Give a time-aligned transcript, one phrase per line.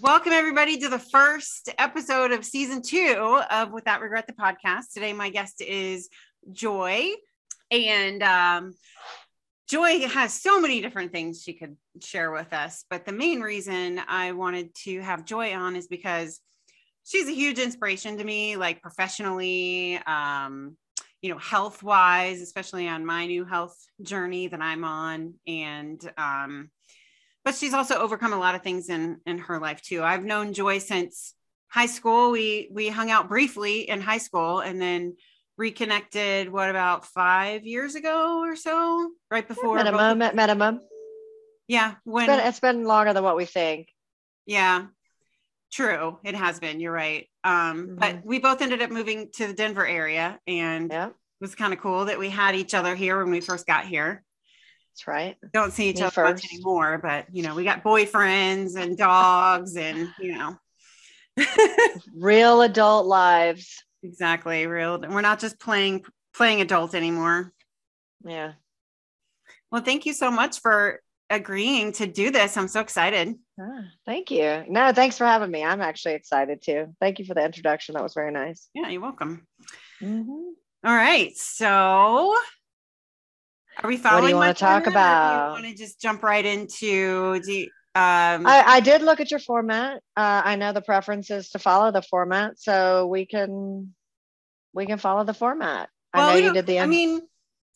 [0.00, 4.94] Welcome, everybody, to the first episode of season two of Without Regret, the podcast.
[4.94, 6.08] Today, my guest is
[6.50, 7.10] Joy.
[7.70, 8.74] And um,
[9.68, 12.86] Joy has so many different things she could share with us.
[12.88, 16.40] But the main reason I wanted to have Joy on is because
[17.04, 20.74] she's a huge inspiration to me, like professionally, um,
[21.20, 25.34] you know, health wise, especially on my new health journey that I'm on.
[25.46, 26.70] And, um,
[27.44, 30.02] but she's also overcome a lot of things in in her life too.
[30.02, 31.34] I've known Joy since
[31.68, 32.30] high school.
[32.30, 35.16] We we hung out briefly in high school and then
[35.58, 40.80] reconnected what about 5 years ago or so, right before minimum both- minimum.
[41.68, 43.88] Yeah, when it's been, it's been longer than what we think.
[44.46, 44.86] Yeah.
[45.72, 46.80] True, it has been.
[46.80, 47.28] You're right.
[47.44, 47.94] Um, mm-hmm.
[47.94, 51.06] but we both ended up moving to the Denver area and yeah.
[51.06, 53.86] it was kind of cool that we had each other here when we first got
[53.86, 54.22] here.
[54.92, 55.36] That's right.
[55.54, 56.44] Don't see each Me other first.
[56.44, 60.56] much anymore, but you know, we got boyfriends and dogs and you know
[62.14, 63.82] real adult lives.
[64.02, 64.66] Exactly.
[64.66, 67.52] Real we're not just playing playing adult anymore.
[68.22, 68.52] Yeah.
[69.70, 72.58] Well, thank you so much for agreeing to do this.
[72.58, 73.34] I'm so excited.
[73.58, 74.64] Ah, thank you.
[74.68, 75.64] No, thanks for having me.
[75.64, 76.94] I'm actually excited too.
[77.00, 77.94] Thank you for the introduction.
[77.94, 78.68] That was very nice.
[78.74, 79.46] Yeah, you're welcome.
[80.02, 80.30] Mm-hmm.
[80.84, 81.34] All right.
[81.34, 82.36] So
[83.82, 84.22] are we following?
[84.22, 85.52] What do you want to talk about?
[85.52, 87.64] want to just jump right into the.
[87.94, 89.96] Um, I, I did look at your format.
[90.16, 93.94] Uh, I know the preference is to follow the format, so we can
[94.72, 95.88] we can follow the format.
[96.14, 96.80] Well, I know you did the.
[96.80, 97.20] I mean,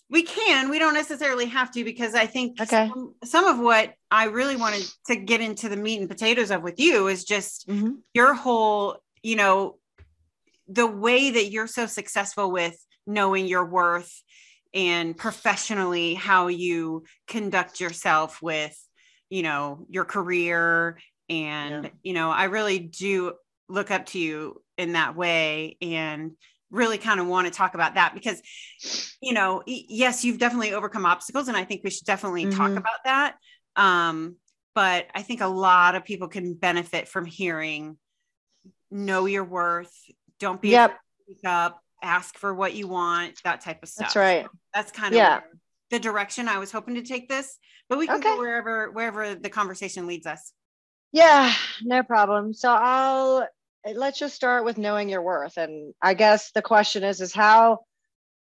[0.08, 0.70] we can.
[0.70, 2.88] We don't necessarily have to because I think okay.
[2.88, 6.62] some, some of what I really wanted to get into the meat and potatoes of
[6.62, 7.94] with you is just mm-hmm.
[8.14, 9.76] your whole, you know,
[10.68, 12.76] the way that you're so successful with
[13.06, 14.22] knowing your worth
[14.76, 18.78] and professionally how you conduct yourself with
[19.30, 21.90] you know your career and yeah.
[22.02, 23.32] you know i really do
[23.68, 26.32] look up to you in that way and
[26.70, 28.40] really kind of want to talk about that because
[29.20, 32.58] you know yes you've definitely overcome obstacles and i think we should definitely mm-hmm.
[32.58, 33.36] talk about that
[33.76, 34.36] um
[34.74, 37.96] but i think a lot of people can benefit from hearing
[38.90, 39.92] know your worth
[40.38, 40.98] don't be yep.
[41.44, 44.08] up ask for what you want, that type of stuff.
[44.08, 44.44] That's right.
[44.44, 45.40] So that's kind of yeah.
[45.90, 47.58] the direction I was hoping to take this,
[47.88, 48.30] but we can okay.
[48.30, 50.52] go wherever wherever the conversation leads us.
[51.12, 51.52] Yeah,
[51.82, 52.52] no problem.
[52.52, 53.48] So I'll
[53.94, 55.56] let's just start with knowing your worth.
[55.56, 57.80] And I guess the question is is how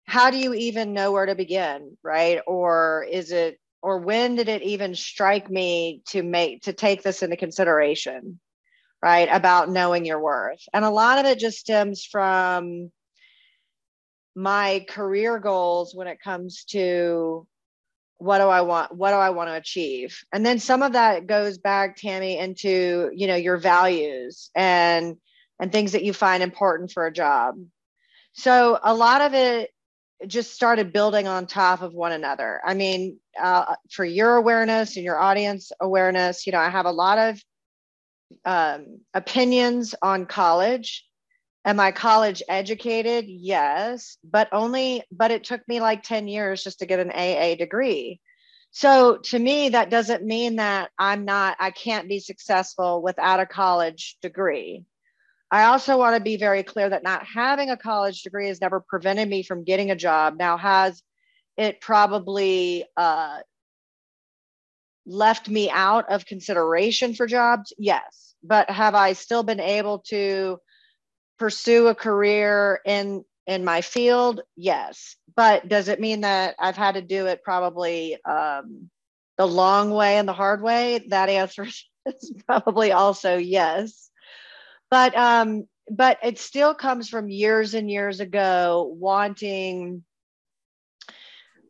[0.07, 2.39] how do you even know where to begin, right?
[2.45, 7.23] Or is it or when did it even strike me to make to take this
[7.23, 8.39] into consideration?
[9.01, 10.63] Right, about knowing your worth.
[10.73, 12.91] And a lot of it just stems from
[14.35, 17.47] my career goals when it comes to
[18.17, 20.17] what do I want what do I want to achieve?
[20.31, 25.17] And then some of that goes back Tammy into you know your values and
[25.59, 27.55] and things that you find important for a job.
[28.33, 29.71] So a lot of it
[30.27, 32.61] just started building on top of one another.
[32.65, 36.91] I mean uh, for your awareness and your audience awareness you know I have a
[36.91, 37.43] lot of
[38.43, 41.05] um, opinions on college
[41.65, 43.25] Am I college educated?
[43.27, 47.55] Yes, but only, but it took me like 10 years just to get an AA
[47.55, 48.21] degree.
[48.69, 53.47] So to me, that doesn't mean that I'm not, I can't be successful without a
[53.47, 54.83] college degree.
[55.49, 58.79] I also want to be very clear that not having a college degree has never
[58.79, 60.35] prevented me from getting a job.
[60.37, 61.01] Now, has
[61.57, 63.39] it probably uh,
[65.07, 67.73] left me out of consideration for jobs?
[67.77, 68.35] Yes.
[68.43, 70.59] But have I still been able to
[71.37, 76.95] pursue a career in in my field yes but does it mean that i've had
[76.95, 78.89] to do it probably um,
[79.37, 81.67] the long way and the hard way that answer
[82.05, 84.09] is probably also yes
[84.89, 90.03] but um but it still comes from years and years ago wanting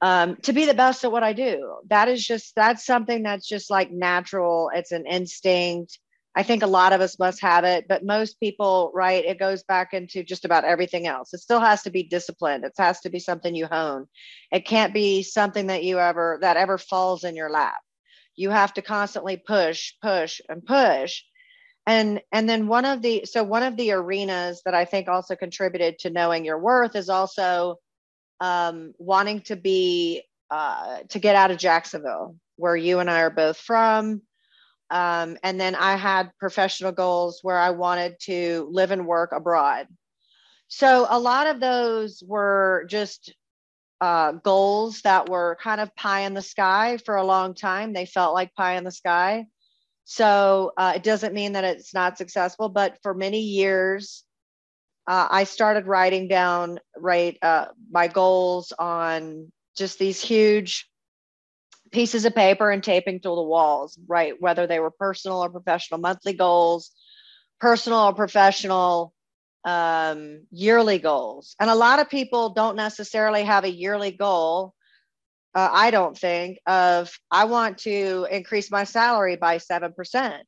[0.01, 1.77] um, to be the best at what I do.
[1.89, 4.69] That is just that's something that's just like natural.
[4.73, 5.99] It's an instinct.
[6.37, 9.63] I think a lot of us must have it, but most people, right, it goes
[9.63, 11.33] back into just about everything else.
[11.33, 12.65] It still has to be disciplined.
[12.65, 14.07] It has to be something you hone.
[14.51, 17.77] It can't be something that you ever, that ever falls in your lap.
[18.35, 21.23] You have to constantly push, push, and push.
[21.87, 25.37] And, and then one of the, so one of the arenas that I think also
[25.37, 27.77] contributed to knowing your worth is also
[28.41, 33.29] um, wanting to be, uh, to get out of Jacksonville, where you and I are
[33.29, 34.21] both from
[34.89, 39.87] um, and then I had professional goals where I wanted to live and work abroad.
[40.67, 43.33] So a lot of those were just
[44.01, 47.93] uh, goals that were kind of pie in the sky for a long time.
[47.93, 49.45] They felt like pie in the sky.
[50.03, 54.23] So uh, it doesn't mean that it's not successful, but for many years,
[55.07, 60.87] uh, I started writing down right uh, my goals on just these huge
[61.95, 64.33] pieces of paper and taping to the walls, right?
[64.39, 66.91] Whether they were personal or professional monthly goals,
[67.61, 69.13] personal or professional
[69.63, 71.55] um, yearly goals.
[71.57, 74.73] And a lot of people don't necessarily have a yearly goal.
[75.55, 80.39] Uh, I don't think of I want to increase my salary by 7%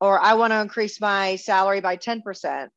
[0.00, 2.68] or I want to increase my salary by 10%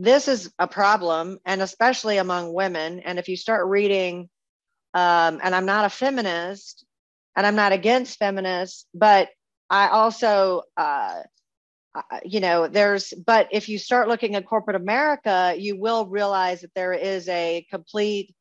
[0.00, 3.00] this is a problem, and especially among women.
[3.00, 4.28] And if you start reading,
[4.94, 6.84] um, and I'm not a feminist,
[7.38, 9.28] and I'm not against feminists, but
[9.70, 11.22] I also, uh,
[12.24, 16.74] you know, there's, but if you start looking at corporate America, you will realize that
[16.74, 18.34] there is a complete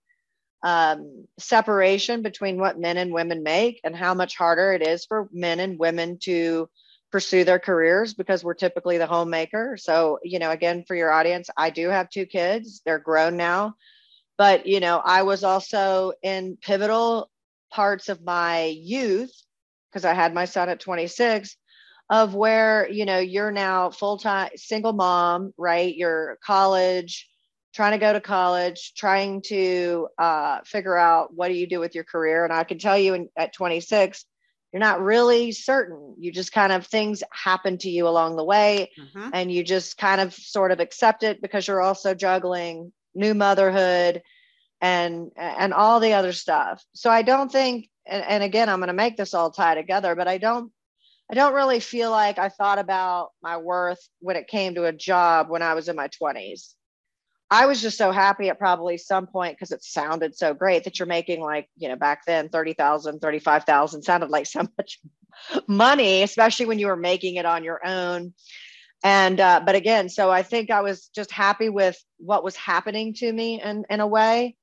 [0.63, 5.29] um, separation between what men and women make and how much harder it is for
[5.31, 6.67] men and women to
[7.11, 9.77] pursue their careers because we're typically the homemaker.
[9.77, 12.81] So, you know, again, for your audience, I do have two kids.
[12.83, 13.75] They're grown now.
[14.39, 17.29] But, you know, I was also in pivotal
[17.71, 19.33] parts of my youth
[19.91, 21.55] because I had my son at 26
[22.09, 25.93] of where, you know, you're now full-time single mom, right?
[25.93, 27.29] You're college,
[27.73, 31.95] trying to go to college, trying to uh, figure out what do you do with
[31.95, 32.43] your career.
[32.43, 34.25] And I can tell you in, at 26,
[34.71, 36.15] you're not really certain.
[36.17, 39.29] You just kind of things happen to you along the way mm-hmm.
[39.33, 44.21] and you just kind of sort of accept it because you're also juggling new motherhood
[44.81, 46.83] and and all the other stuff.
[46.93, 50.15] So I don't think and, and again I'm going to make this all tie together,
[50.15, 50.71] but I don't
[51.29, 54.93] I don't really feel like I thought about my worth when it came to a
[54.93, 56.73] job when I was in my 20s.
[57.49, 60.99] I was just so happy at probably some point because it sounded so great that
[60.99, 64.99] you're making like, you know, back then 30,000, 35,000 sounded like so much
[65.67, 68.33] money, especially when you were making it on your own.
[69.03, 73.13] And, uh, but again, so I think I was just happy with what was happening
[73.15, 74.56] to me in, in a way,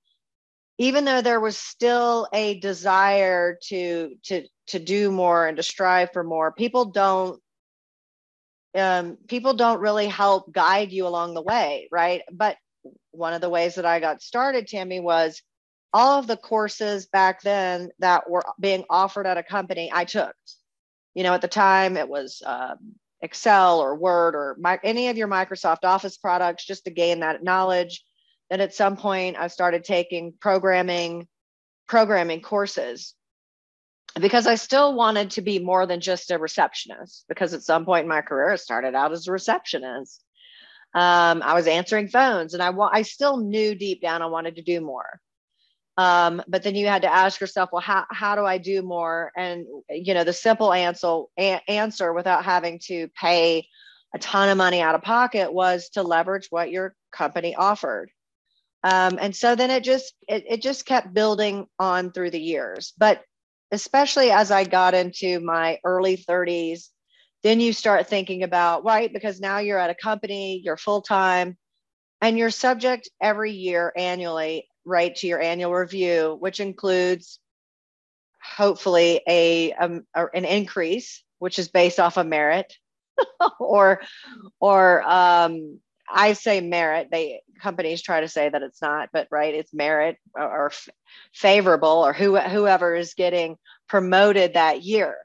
[0.79, 6.13] even though there was still a desire to, to, to do more and to strive
[6.13, 6.53] for more.
[6.53, 7.41] People don't
[8.77, 12.23] um, people don't really help guide you along the way, right?
[12.33, 12.57] But
[13.13, 15.41] one of the ways that I got started, Tammy, was
[15.93, 20.35] all of the courses back then that were being offered at a company I took.
[21.15, 25.17] You know, at the time it was um, Excel or Word or my, any of
[25.17, 28.03] your Microsoft Office products just to gain that knowledge.
[28.51, 31.27] Then at some point I started taking programming
[31.87, 33.15] programming courses
[34.21, 38.05] because I still wanted to be more than just a receptionist because at some point
[38.05, 40.25] in my career I started out as a receptionist
[40.95, 44.57] um, I was answering phones and I, wa- I still knew deep down I wanted
[44.57, 45.21] to do more.
[45.97, 49.33] Um, but then you had to ask yourself, well, how, how do I do more?
[49.37, 53.67] And, you know, the simple answer, a- answer without having to pay
[54.15, 58.11] a ton of money out of pocket was to leverage what your company offered.
[58.85, 62.93] Um, and so then it just, it, it just kept building on through the years.
[62.99, 63.23] But
[63.73, 66.89] especially as I got into my early 30s,
[67.43, 71.57] then you start thinking about, right, because now you're at a company, you're full time,
[72.21, 77.41] and you're subject every year annually, right, to your annual review, which includes
[78.43, 82.73] hopefully a, um, an increase, which is based off of merit,
[83.59, 84.01] or
[84.61, 85.81] or um,
[86.13, 87.09] I say merit.
[87.11, 90.73] They companies try to say that it's not, but right, it's merit or, or
[91.33, 93.57] favorable, or who, whoever is getting
[93.89, 95.17] promoted that year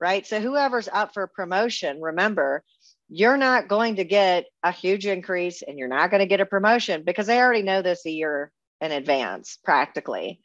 [0.00, 0.26] right?
[0.26, 2.62] So whoever's up for promotion, remember,
[3.08, 6.46] you're not going to get a huge increase and you're not going to get a
[6.46, 10.40] promotion because they already know this a year in advance, practically.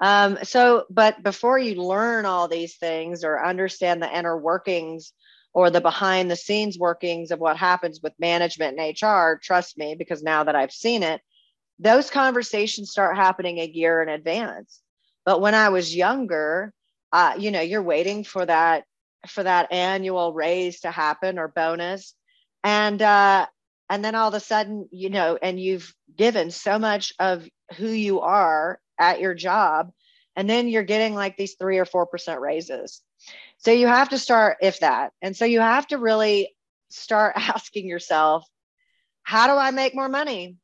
[0.00, 5.12] Um, so, but before you learn all these things or understand the inner workings
[5.56, 9.94] or the behind the scenes workings of what happens with management and HR, trust me,
[9.94, 11.22] because now that I've seen it,
[11.78, 14.82] those conversations start happening a year in advance.
[15.24, 16.74] But when I was younger,
[17.10, 18.84] uh, you know you're waiting for that
[19.28, 22.12] for that annual raise to happen or bonus
[22.62, 23.46] and uh,
[23.88, 27.48] and then all of a sudden you know and you've given so much of
[27.78, 29.90] who you are at your job
[30.36, 33.00] and then you're getting like these three or four percent raises
[33.58, 35.12] so you have to start if that.
[35.22, 36.54] And so you have to really
[36.90, 38.44] start asking yourself
[39.22, 40.56] how do i make more money?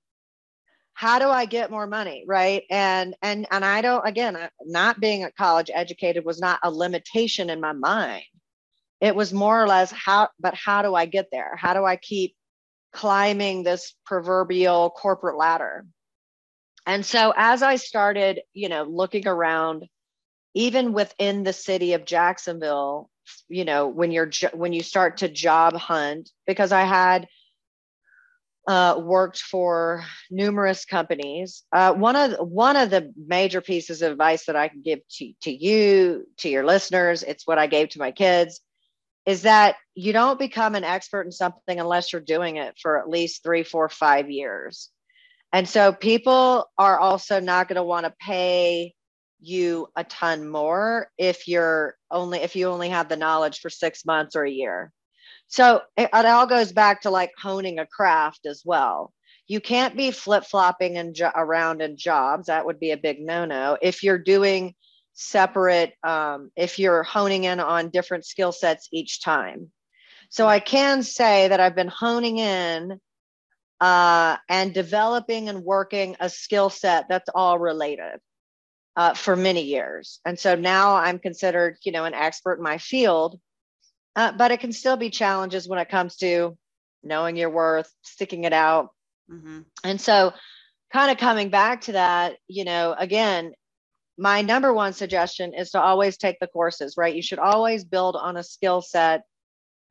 [0.95, 2.62] How do i get more money right?
[2.71, 7.50] And and and i don't again not being a college educated was not a limitation
[7.50, 8.23] in my mind.
[9.00, 11.57] It was more or less how but how do i get there?
[11.57, 12.37] How do i keep
[12.92, 15.87] climbing this proverbial corporate ladder?
[16.87, 19.88] And so as i started you know looking around
[20.54, 23.09] even within the city of jacksonville
[23.49, 27.26] you know when you're when you start to job hunt because i had
[28.66, 31.64] uh, worked for numerous companies.
[31.73, 35.32] Uh, one of one of the major pieces of advice that I can give to,
[35.42, 38.61] to you, to your listeners, it's what I gave to my kids,
[39.26, 43.09] is that you don't become an expert in something unless you're doing it for at
[43.09, 44.90] least three, four, five years.
[45.52, 48.94] And so people are also not going to want to pay
[49.43, 54.05] you a ton more if you're only if you only have the knowledge for six
[54.05, 54.93] months or a year.
[55.49, 59.13] So it, it all goes back to like honing a craft as well.
[59.49, 62.47] You can't be flip flopping and jo- around in jobs.
[62.47, 63.77] That would be a big no no.
[63.83, 64.75] If you're doing
[65.15, 69.71] separate, um, if you're honing in on different skill sets each time.
[70.31, 72.99] So I can say that I've been honing in
[73.81, 78.21] uh, and developing and working a skill set that's all related
[78.97, 80.21] uh, for many years.
[80.25, 83.41] And so now I'm considered, you know, an expert in my field,
[84.17, 86.57] uh, but it can still be challenges when it comes to
[87.03, 88.91] knowing your worth, sticking it out.
[89.31, 89.61] Mm-hmm.
[89.85, 90.33] And so,
[90.93, 93.55] kind of coming back to that, you know, again,
[94.19, 97.15] my number one suggestion is to always take the courses, right?
[97.15, 99.23] You should always build on a skill set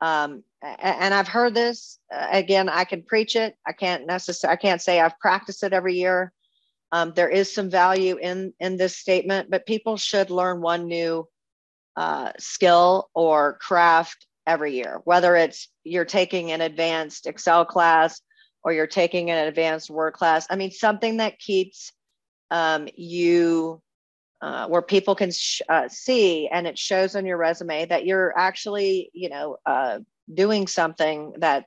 [0.01, 2.70] um, and I've heard this uh, again.
[2.70, 3.55] I can preach it.
[3.65, 4.53] I can't necessarily.
[4.53, 6.34] I can't say I've practiced it every year.
[6.91, 11.27] Um, there is some value in in this statement, but people should learn one new
[11.95, 15.01] uh, skill or craft every year.
[15.05, 18.21] Whether it's you're taking an advanced Excel class
[18.63, 20.48] or you're taking an advanced Word class.
[20.50, 21.91] I mean, something that keeps
[22.50, 23.81] um, you
[24.41, 28.33] uh, where people can sh- uh, see and it shows on your resume that you're
[28.38, 30.00] actually you know uh,
[30.33, 31.65] doing something that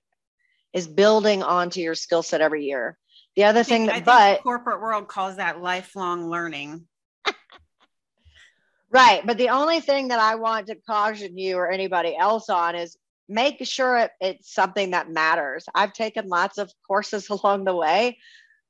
[0.73, 2.99] is building onto your skill set every year
[3.37, 6.87] the other thing that but corporate world calls that lifelong learning
[8.91, 12.75] right but the only thing that i want to caution you or anybody else on
[12.75, 12.97] is
[13.29, 18.19] make sure it, it's something that matters i've taken lots of courses along the way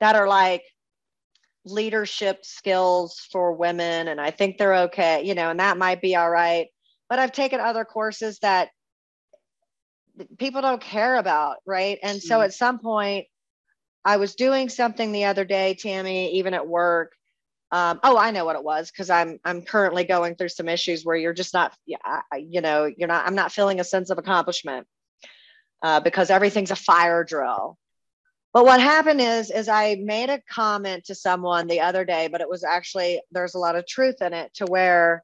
[0.00, 0.62] that are like
[1.64, 6.16] leadership skills for women and I think they're okay, you know, and that might be
[6.16, 6.68] all right.
[7.09, 8.71] But I've taken other courses that
[10.38, 11.99] people don't care about, right?
[12.02, 12.44] And so mm.
[12.44, 13.26] at some point
[14.04, 17.12] I was doing something the other day, Tammy, even at work.
[17.70, 21.04] Um, oh, I know what it was because I'm I'm currently going through some issues
[21.04, 23.26] where you're just not, you know, you're not.
[23.26, 24.87] I'm not feeling a sense of accomplishment
[25.82, 27.78] uh, because everything's a fire drill
[28.54, 32.40] but what happened is is i made a comment to someone the other day but
[32.40, 35.23] it was actually there's a lot of truth in it to where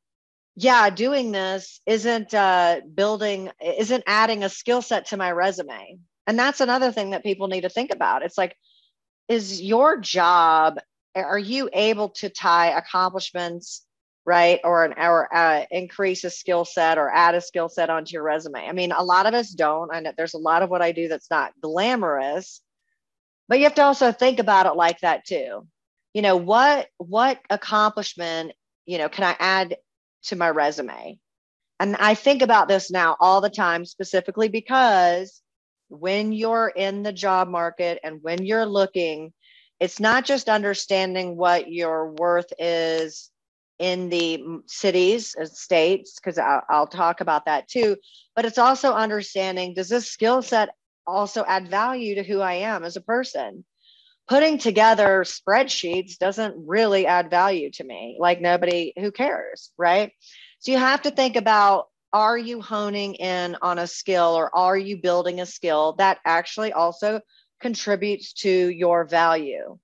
[0.56, 6.38] yeah doing this isn't uh, building isn't adding a skill set to my resume and
[6.38, 8.54] that's another thing that people need to think about it's like
[9.30, 10.78] is your job
[11.14, 13.86] are you able to tie accomplishments
[14.26, 18.12] right or an or uh, increase a skill set or add a skill set onto
[18.12, 18.66] your resume?
[18.68, 19.92] I mean a lot of us don't.
[19.92, 22.60] I know there's a lot of what i do that's not glamorous
[23.48, 25.66] but you have to also think about it like that too.
[26.14, 28.52] You know what what accomplishment
[28.86, 29.76] you know can i add
[30.24, 31.18] to my resume?
[31.78, 35.42] And i think about this now all the time specifically because
[35.90, 39.32] when you're in the job market and when you're looking
[39.78, 43.30] it's not just understanding what your worth is
[43.78, 47.96] in the cities and states because I'll, I'll, talk about that too
[48.36, 50.70] but it's also understanding does this skill set
[51.06, 53.64] also add value to who I am as a person.
[54.28, 58.16] Putting together spreadsheets doesn't really add value to me.
[58.18, 60.12] Like nobody who cares, right?
[60.60, 64.76] So you have to think about are you honing in on a skill or are
[64.76, 67.20] you building a skill that actually also
[67.60, 69.78] contributes to your value?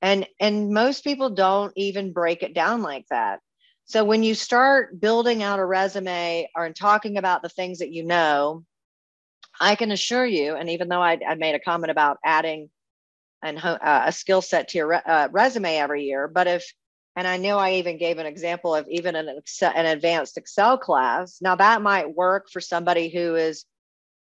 [0.00, 3.40] And and most people don't even break it down like that.
[3.84, 8.04] So when you start building out a resume or talking about the things that you
[8.04, 8.64] know,
[9.60, 12.70] I can assure you, and even though I, I made a comment about adding
[13.42, 16.72] an, uh, a skill set to your uh, resume every year, but if
[17.14, 20.78] and I know I even gave an example of even an, Excel, an advanced Excel
[20.78, 21.38] class.
[21.40, 23.64] Now that might work for somebody who is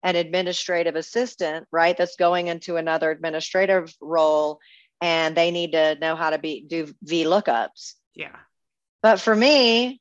[0.02, 1.96] an administrative assistant, right?
[1.96, 4.60] That's going into another administrative role
[5.00, 7.94] and they need to know how to be do V lookups.
[8.14, 8.36] Yeah.
[9.02, 10.00] But for me,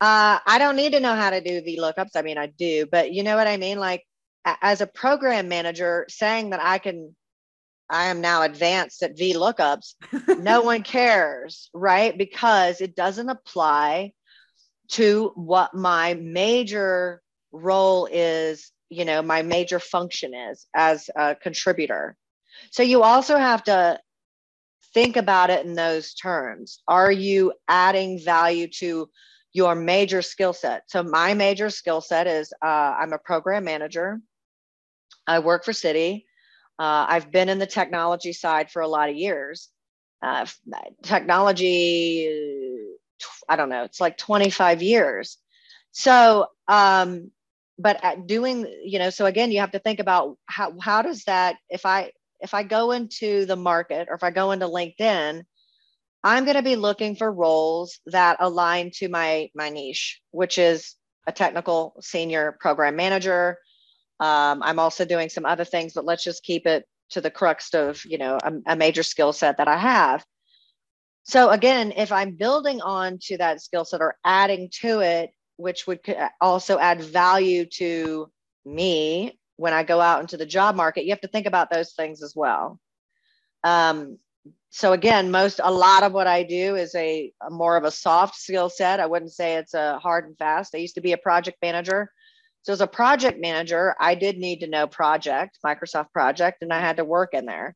[0.00, 2.16] uh, I don't need to know how to do V lookups.
[2.16, 3.78] I mean, I do, but you know what I mean?
[3.78, 4.04] Like
[4.44, 7.14] as a program manager saying that I can
[7.90, 9.94] I am now advanced at VLOOKUPs,
[10.40, 12.16] no one cares, right?
[12.16, 14.12] Because it doesn't apply
[14.92, 17.22] to what my major
[17.52, 22.16] role is, you know, my major function is as a contributor.
[22.70, 23.98] So you also have to
[24.94, 26.80] think about it in those terms.
[26.86, 29.08] Are you adding value to
[29.52, 30.84] your major skill set.
[30.88, 32.66] So my major skill set is uh,
[32.98, 34.20] I'm a program manager.
[35.26, 36.24] I work for Citi.
[36.78, 39.68] Uh, I've been in the technology side for a lot of years.
[40.22, 40.46] Uh,
[41.02, 42.28] technology,
[43.48, 45.38] I don't know, it's like 25 years.
[45.90, 47.30] So, um,
[47.78, 51.24] but at doing, you know, so again, you have to think about how, how does
[51.24, 55.44] that, if I, if I go into the market or if I go into LinkedIn,
[56.24, 60.94] I'm going to be looking for roles that align to my my niche, which is
[61.26, 63.58] a technical senior program manager.
[64.22, 67.74] Um, I'm also doing some other things, but let's just keep it to the crux
[67.74, 70.24] of you know a, a major skill set that I have.
[71.24, 75.88] So again, if I'm building on to that skill set or adding to it, which
[75.88, 76.00] would
[76.40, 78.30] also add value to
[78.64, 81.92] me when I go out into the job market, you have to think about those
[81.92, 82.78] things as well.
[83.64, 84.18] Um,
[84.70, 87.90] so again, most a lot of what I do is a, a more of a
[87.90, 89.00] soft skill set.
[89.00, 90.76] I wouldn't say it's a hard and fast.
[90.76, 92.10] I used to be a project manager.
[92.62, 96.80] So as a project manager, I did need to know project, Microsoft project, and I
[96.80, 97.74] had to work in there.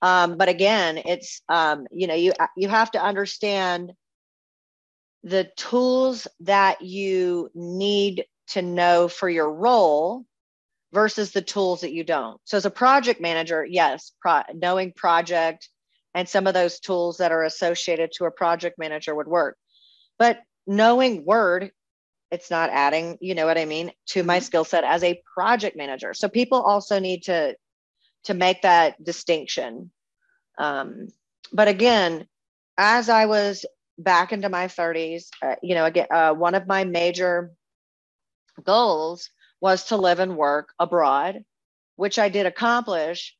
[0.00, 3.92] Um, but again, it's um, you know you you have to understand
[5.22, 10.24] the tools that you need to know for your role
[10.92, 12.40] versus the tools that you don't.
[12.44, 15.68] So as a project manager, yes, pro- knowing project
[16.14, 19.56] and some of those tools that are associated to a project manager would work.
[20.18, 21.70] But knowing Word,
[22.32, 24.44] it's not adding, you know what I mean, to my mm-hmm.
[24.44, 26.14] skill set as a project manager.
[26.14, 27.54] So people also need to
[28.24, 29.90] to make that distinction.
[30.56, 31.08] Um,
[31.52, 32.26] but again,
[32.78, 33.66] as I was
[33.98, 37.50] back into my 30s, uh, you know, again, uh, one of my major
[38.62, 39.28] goals
[39.60, 41.44] was to live and work abroad,
[41.96, 43.36] which I did accomplish.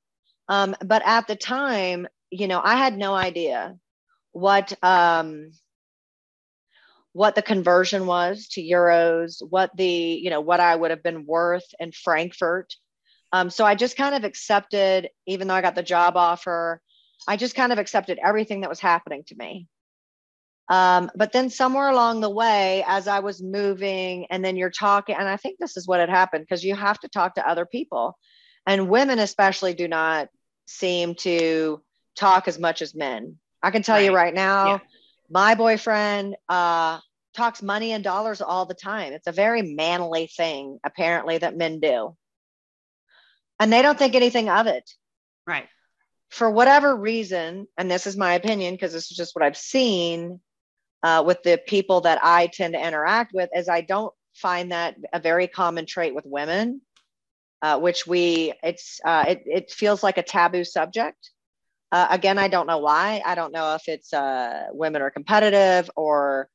[0.49, 3.77] Um, but at the time, you know, I had no idea
[4.33, 5.53] what um,
[7.13, 11.27] what the conversion was to euros, what the you know what I would have been
[11.27, 12.75] worth in Frankfurt.
[13.33, 16.83] Um, so I just kind of accepted, even though I got the job offer,
[17.27, 19.69] I just kind of accepted everything that was happening to me.
[20.69, 25.17] Um, but then somewhere along the way, as I was moving, and then you're talking,
[25.17, 27.67] and I think this is what had happened because you have to talk to other
[27.67, 28.17] people,
[28.67, 30.29] and women especially do not
[30.67, 31.83] seem to
[32.17, 33.39] talk as much as men.
[33.63, 34.05] I can tell right.
[34.05, 34.79] you right now, yeah.
[35.33, 36.99] My boyfriend uh,
[37.35, 39.15] talks money and dollars all the time.
[39.15, 42.15] It's a very manly thing, apparently, that men do.
[43.59, 44.89] And they don't think anything of it.
[45.47, 45.69] Right.
[46.29, 50.41] For whatever reason, and this is my opinion because this is just what I've seen
[51.03, 54.97] uh, with the people that I tend to interact with, is I don't find that
[55.13, 56.83] a very common trait with women,
[57.63, 61.32] uh, which we it's uh, it, it feels like a taboo subject.
[61.93, 63.23] Uh, again, I don't know why.
[63.25, 66.49] I don't know if it's uh, women are competitive or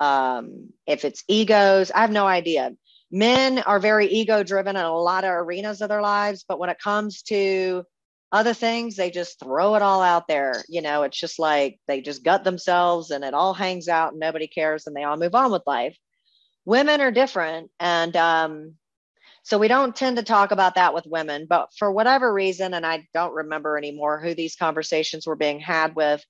[0.00, 1.92] um, if it's egos.
[1.92, 2.72] I have no idea.
[3.12, 6.68] Men are very ego driven in a lot of arenas of their lives, but when
[6.68, 7.84] it comes to
[8.32, 10.64] other things, they just throw it all out there.
[10.68, 14.20] You know, it's just like they just gut themselves and it all hangs out and
[14.20, 15.96] nobody cares and they all move on with life.
[16.64, 17.70] Women are different.
[17.78, 18.74] And um,
[19.42, 22.86] so we don't tend to talk about that with women, but for whatever reason, and
[22.86, 26.24] I don't remember anymore who these conversations were being had with.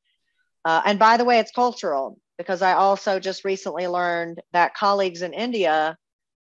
[0.65, 5.23] Uh, and by the way, it's cultural because I also just recently learned that colleagues
[5.23, 5.97] in India,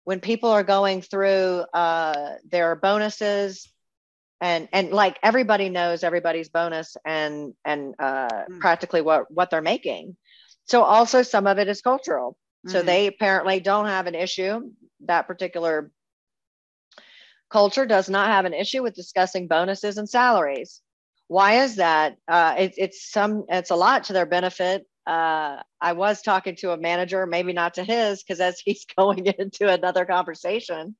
[0.04, 3.68] when people are going through uh, their bonuses,
[4.40, 8.60] and and like everybody knows everybody's bonus and and uh, mm.
[8.60, 10.16] practically what what they're making.
[10.66, 12.36] So also some of it is cultural.
[12.66, 12.72] Mm-hmm.
[12.72, 14.70] So they apparently don't have an issue
[15.06, 15.90] that particular
[17.50, 20.80] Culture does not have an issue with discussing bonuses and salaries.
[21.28, 22.16] Why is that?
[22.26, 23.44] Uh, it, it's some.
[23.48, 24.86] It's a lot to their benefit.
[25.06, 29.26] Uh, I was talking to a manager, maybe not to his, because as he's going
[29.26, 30.96] into another conversation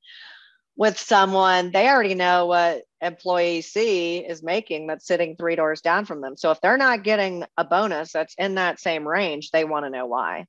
[0.75, 6.05] with someone, they already know what employee C is making that's sitting three doors down
[6.05, 6.37] from them.
[6.37, 9.89] So if they're not getting a bonus that's in that same range, they want to
[9.89, 10.45] know why.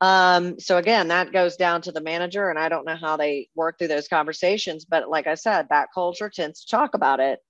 [0.00, 3.48] Um, so again, that goes down to the manager, and I don't know how they
[3.54, 4.84] work through those conversations.
[4.84, 7.40] But like I said, that culture tends to talk about it.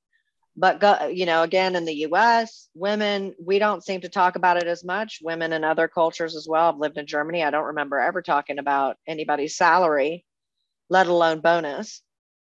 [0.57, 4.57] But go, you know, again, in the U.S., women we don't seem to talk about
[4.57, 5.21] it as much.
[5.23, 6.71] Women in other cultures as well.
[6.71, 7.43] I've lived in Germany.
[7.43, 10.25] I don't remember ever talking about anybody's salary,
[10.89, 12.01] let alone bonus.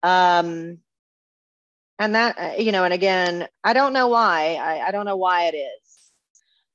[0.03, 0.79] Um,
[1.98, 4.55] and that uh, you know, and again, I don't know why.
[4.55, 6.12] I, I don't know why it is.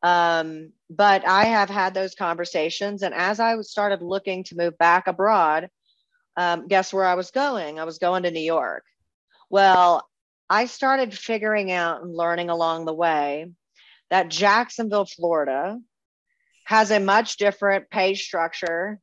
[0.02, 3.04] Um, but I have had those conversations.
[3.04, 5.70] And as I started looking to move back abroad,
[6.38, 7.80] um, guess where I was going?
[7.80, 8.84] I was going to New York.
[9.50, 10.08] Well,
[10.50, 13.48] I started figuring out and learning along the way
[14.10, 15.80] that Jacksonville, Florida
[16.66, 19.00] has a much different pay structure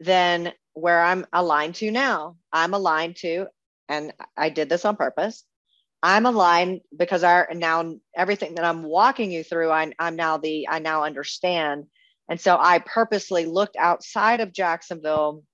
[0.00, 2.36] than where I'm aligned to now.
[2.52, 3.46] I'm aligned to,
[3.88, 5.44] and I did this on purpose.
[6.02, 10.68] I'm aligned because I now everything that I'm walking you through, I, I'm now the
[10.68, 11.86] I now understand.
[12.28, 15.44] And so I purposely looked outside of Jacksonville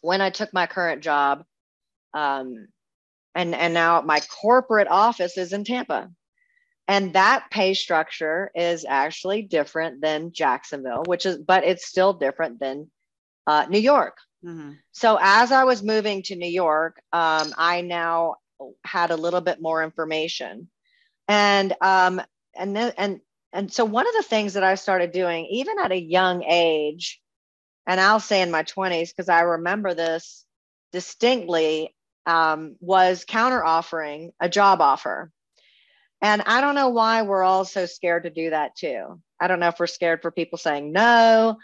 [0.00, 1.44] when I took my current job.
[2.14, 2.68] Um,
[3.34, 6.10] and and now my corporate office is in Tampa.
[6.88, 12.58] And that pay structure is actually different than Jacksonville, which is, but it's still different
[12.58, 12.90] than
[13.46, 14.16] uh, New York.
[14.44, 14.72] Mm-hmm.
[14.90, 18.36] So as I was moving to New York, um, I now
[18.84, 20.68] had a little bit more information,
[21.28, 22.20] and um,
[22.56, 23.20] and then and
[23.52, 27.20] and so one of the things that I started doing, even at a young age,
[27.86, 30.44] and I'll say in my twenties because I remember this
[30.92, 31.94] distinctly,
[32.26, 35.30] um, was counter offering a job offer.
[36.22, 39.20] And I don't know why we're all so scared to do that too.
[39.40, 41.56] I don't know if we're scared for people saying no.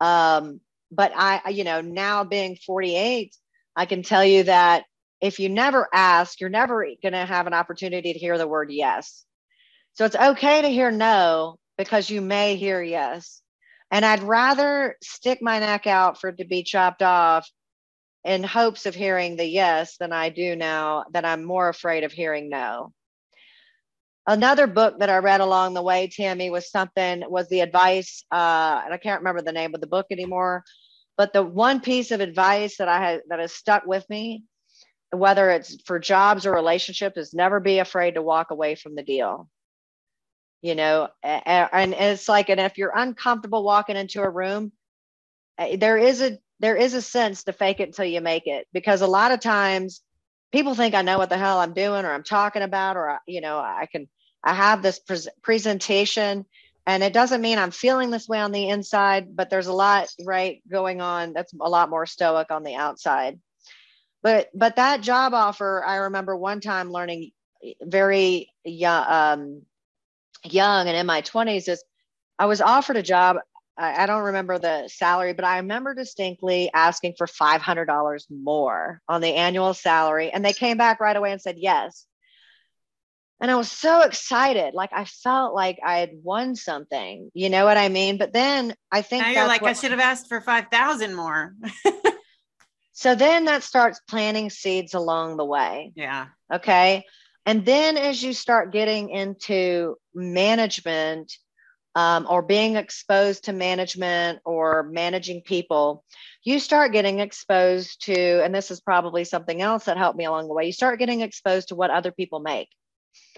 [0.00, 0.60] Um,
[0.90, 3.34] but I, you know, now being 48,
[3.74, 4.84] I can tell you that
[5.22, 8.70] if you never ask, you're never going to have an opportunity to hear the word
[8.72, 9.24] yes.
[9.94, 13.40] So it's okay to hear no because you may hear yes.
[13.90, 17.48] And I'd rather stick my neck out for it to be chopped off
[18.24, 22.12] in hopes of hearing the yes than I do now that I'm more afraid of
[22.12, 22.92] hearing no.
[24.26, 28.82] Another book that I read along the way, Tammy, was something was the advice, uh,
[28.84, 30.64] and I can't remember the name of the book anymore,
[31.16, 34.44] but the one piece of advice that I had that has stuck with me,
[35.12, 39.02] whether it's for jobs or relationships, is never be afraid to walk away from the
[39.02, 39.48] deal.
[40.62, 44.72] You know, and it's like, and if you're uncomfortable walking into a room,
[45.58, 48.68] eh, there is a there is a sense to fake it until you make it
[48.72, 50.00] because a lot of times
[50.52, 53.40] people think I know what the hell I'm doing or I'm talking about, or, you
[53.40, 54.08] know, I can,
[54.44, 56.44] I have this pre- presentation
[56.86, 60.08] and it doesn't mean I'm feeling this way on the inside, but there's a lot,
[60.24, 63.40] right, going on that's a lot more stoic on the outside.
[64.22, 67.30] But, but that job offer, I remember one time learning
[67.82, 69.62] very young, um,
[70.44, 71.82] young and in my 20s is
[72.38, 73.36] I was offered a job
[73.76, 79.20] I, I don't remember the salary, but I remember distinctly asking for $500 more on
[79.20, 80.30] the annual salary.
[80.30, 82.06] And they came back right away and said yes.
[83.40, 84.72] And I was so excited.
[84.74, 87.30] Like I felt like I had won something.
[87.34, 88.16] You know what I mean?
[88.16, 91.54] But then I think now you're like, what, I should have asked for 5,000 more.
[92.92, 95.92] so then that starts planting seeds along the way.
[95.94, 96.26] Yeah.
[96.52, 97.04] Okay.
[97.46, 101.32] And then as you start getting into management
[101.94, 106.04] um, or being exposed to management or managing people,
[106.44, 110.48] you start getting exposed to, and this is probably something else that helped me along
[110.48, 112.68] the way, you start getting exposed to what other people make.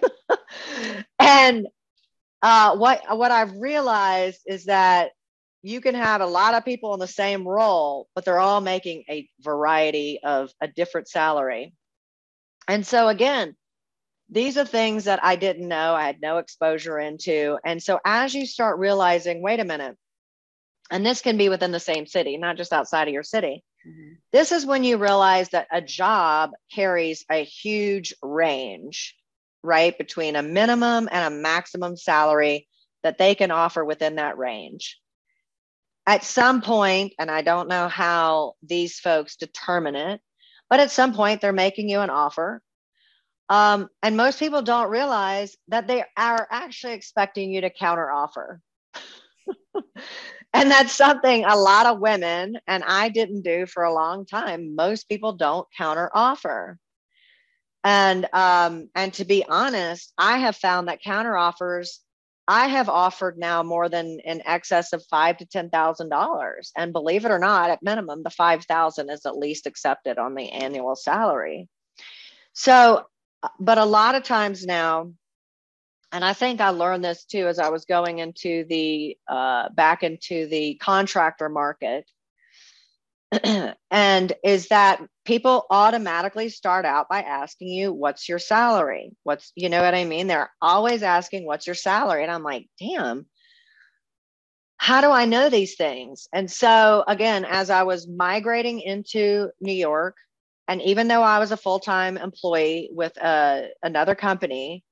[1.19, 1.67] and
[2.43, 5.13] uh, what what I've realized is that
[5.65, 9.05] you can have a lot of people in the same role, but they're all making
[9.09, 11.73] a variety of a different salary.
[12.69, 13.57] And so again,
[14.29, 17.59] these are things that I didn't know, I had no exposure into.
[17.65, 19.97] And so as you start realizing, wait a minute,
[20.91, 23.65] and this can be within the same city, not just outside of your city.
[23.89, 24.13] Mm-hmm.
[24.33, 29.17] This is when you realize that a job carries a huge range,
[29.63, 29.97] right?
[29.97, 32.69] Between a minimum and a maximum salary
[33.03, 35.01] that they can offer within that range.
[36.07, 40.21] At some point, and I don't know how these folks determine it,
[40.69, 42.63] but at some point they're making you an offer
[43.49, 48.61] um, and most people don't realize that they are actually expecting you to counter offer.
[50.55, 54.75] and that's something a lot of women, and I didn't do for a long time.
[54.75, 56.79] Most people don't counter offer.
[57.83, 62.01] And um, and to be honest, I have found that counter offers
[62.47, 66.93] I have offered now more than in excess of five to ten thousand dollars, and
[66.93, 70.51] believe it or not, at minimum, the five thousand is at least accepted on the
[70.51, 71.69] annual salary.
[72.53, 73.07] So
[73.59, 75.13] but a lot of times now,
[76.13, 80.03] and I think I learned this too as I was going into the uh, back
[80.03, 82.09] into the contractor market.
[83.91, 89.13] and is that people automatically start out by asking you, What's your salary?
[89.23, 90.27] What's, you know what I mean?
[90.27, 92.23] They're always asking, What's your salary?
[92.23, 93.27] And I'm like, Damn,
[94.77, 96.29] how do I know these things?
[96.33, 100.17] And so, again, as I was migrating into New York,
[100.69, 104.85] and even though I was a full time employee with uh, another company,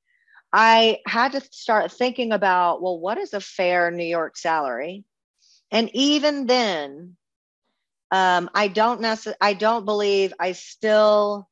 [0.52, 5.04] I had to start thinking about well, what is a fair New York salary?
[5.70, 7.16] And even then,
[8.12, 11.48] um, I don't necessarily, I don't believe I still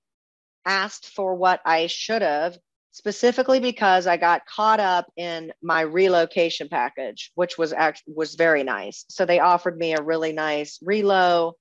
[0.66, 2.59] asked for what I should have
[2.92, 8.62] specifically because I got caught up in my relocation package, which was act- was very
[8.62, 9.07] nice.
[9.09, 11.55] So they offered me a really nice relo,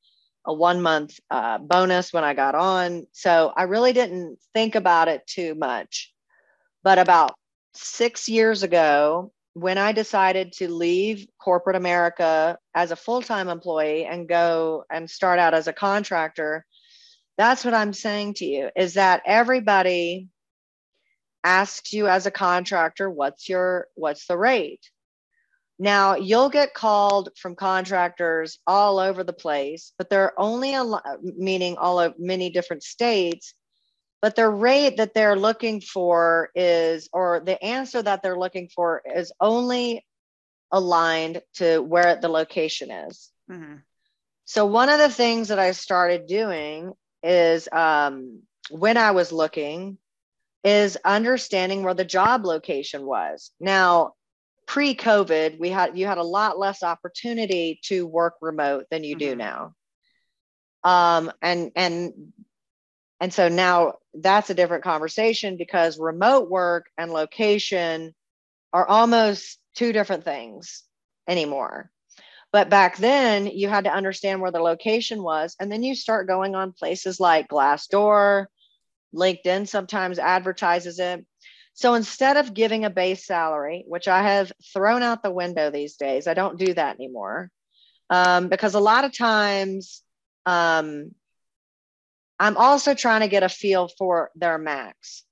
[0.46, 3.08] a one month uh, bonus when I got on.
[3.14, 6.14] So I really didn't think about it too much.
[6.84, 7.36] But about
[7.74, 14.06] six years ago, when I decided to leave corporate America as a full time employee
[14.06, 16.66] and go and start out as a contractor,
[17.38, 20.30] that's what I'm saying to you is that everybody
[21.44, 24.90] asks you as a contractor what's your what's the rate?
[25.78, 30.84] Now you'll get called from contractors all over the place but they're only a
[31.22, 33.54] meaning all of many different states
[34.22, 39.02] but the rate that they're looking for is or the answer that they're looking for
[39.16, 40.06] is only
[40.72, 43.76] aligned to where the location is mm-hmm.
[44.46, 49.98] so one of the things that i started doing is um, when i was looking
[50.64, 53.52] is understanding where the job location was.
[53.60, 54.14] Now,
[54.68, 59.30] pre-COVID, we had you had a lot less opportunity to work remote than you mm-hmm.
[59.30, 59.74] do now.
[60.84, 62.34] Um, and and
[63.20, 68.14] and so now that's a different conversation because remote work and location
[68.74, 70.84] are almost two different things
[71.28, 71.92] anymore.
[72.52, 76.28] But back then, you had to understand where the location was, and then you start
[76.28, 78.48] going on places like Glassdoor,
[79.14, 81.26] LinkedIn sometimes advertises it.
[81.74, 85.96] So instead of giving a base salary, which I have thrown out the window these
[85.96, 87.52] days, I don't do that anymore
[88.10, 90.02] um, because a lot of times
[90.46, 91.12] um,
[92.40, 95.24] I'm also trying to get a feel for their max.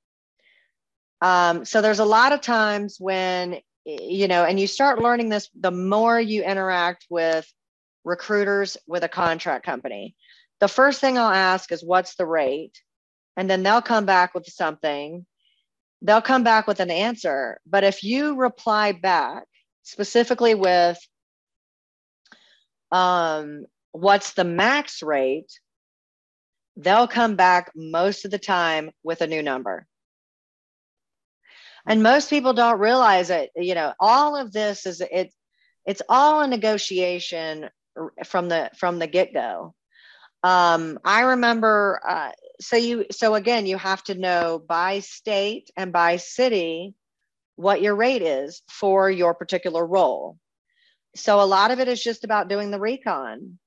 [1.21, 5.49] Um, so there's a lot of times when, you know, and you start learning this
[5.59, 7.51] the more you interact with
[8.03, 10.15] recruiters with a contract company.
[10.59, 12.81] The first thing I'll ask is, what's the rate?
[13.37, 15.25] and then they'll come back with something
[16.01, 19.45] they'll come back with an answer but if you reply back
[19.83, 20.99] specifically with
[22.91, 25.51] um, what's the max rate
[26.77, 29.85] they'll come back most of the time with a new number.
[31.85, 33.49] And most people don't realize it.
[33.55, 35.33] You know all of this is it
[35.85, 37.69] it's all a negotiation
[38.25, 39.73] from the from the get-go.
[40.43, 45.91] Um, i remember uh, so you so again you have to know by state and
[45.91, 46.93] by city
[47.55, 50.37] what your rate is for your particular role.
[51.15, 53.57] So a lot of it is just about doing the recon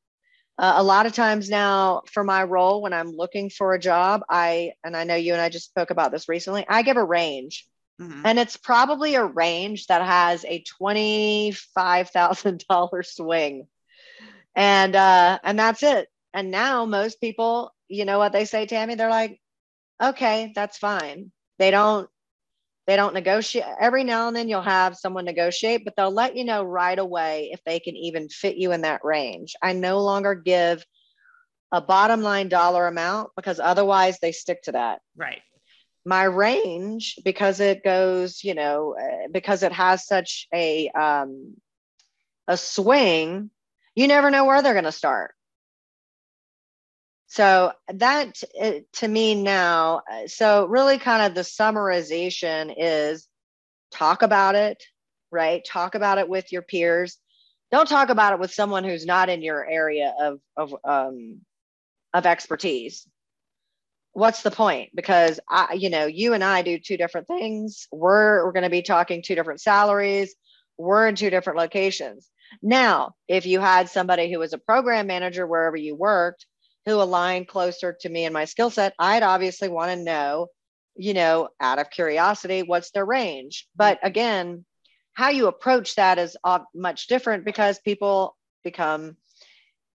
[0.60, 4.22] uh, a lot of times now for my role when i'm looking for a job
[4.28, 7.04] i and i know you and i just spoke about this recently i give a
[7.04, 7.66] range
[8.00, 8.22] mm-hmm.
[8.24, 13.66] and it's probably a range that has a $25000 swing
[14.54, 18.94] and uh and that's it and now most people you know what they say, Tammy?
[18.94, 19.40] They're like,
[20.00, 21.32] okay, that's fine.
[21.58, 22.08] They don't
[22.90, 26.44] they don't negotiate every now and then you'll have someone negotiate but they'll let you
[26.44, 29.54] know right away if they can even fit you in that range.
[29.62, 30.84] I no longer give
[31.70, 35.02] a bottom line dollar amount because otherwise they stick to that.
[35.16, 35.40] Right.
[36.04, 41.54] My range because it goes you know eh, because it has such a um
[42.48, 43.50] a swing
[43.94, 45.32] you never know where they're going to start
[47.30, 53.28] so that uh, to me now, uh, so really kind of the summarization is
[53.92, 54.82] talk about it,
[55.30, 55.64] right?
[55.64, 57.18] Talk about it with your peers.
[57.70, 61.42] Don't talk about it with someone who's not in your area of of um,
[62.12, 63.06] of expertise.
[64.10, 64.90] What's the point?
[64.92, 67.86] Because I, you know, you and I do two different things.
[67.92, 70.34] We're we're going to be talking two different salaries.
[70.78, 72.28] We're in two different locations.
[72.60, 76.44] Now, if you had somebody who was a program manager wherever you worked
[76.86, 80.48] who align closer to me and my skill set, I'd obviously want to know,
[80.96, 83.68] you know, out of curiosity, what's their range.
[83.76, 84.64] But again,
[85.12, 86.36] how you approach that is
[86.74, 89.16] much different because people become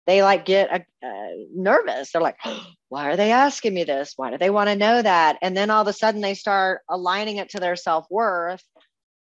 [0.06, 1.08] they like get uh,
[1.54, 2.10] nervous.
[2.10, 4.14] They're like, oh, why are they asking me this?
[4.16, 5.38] Why do they want to know that?
[5.42, 8.64] And then all of a sudden they start aligning it to their self worth.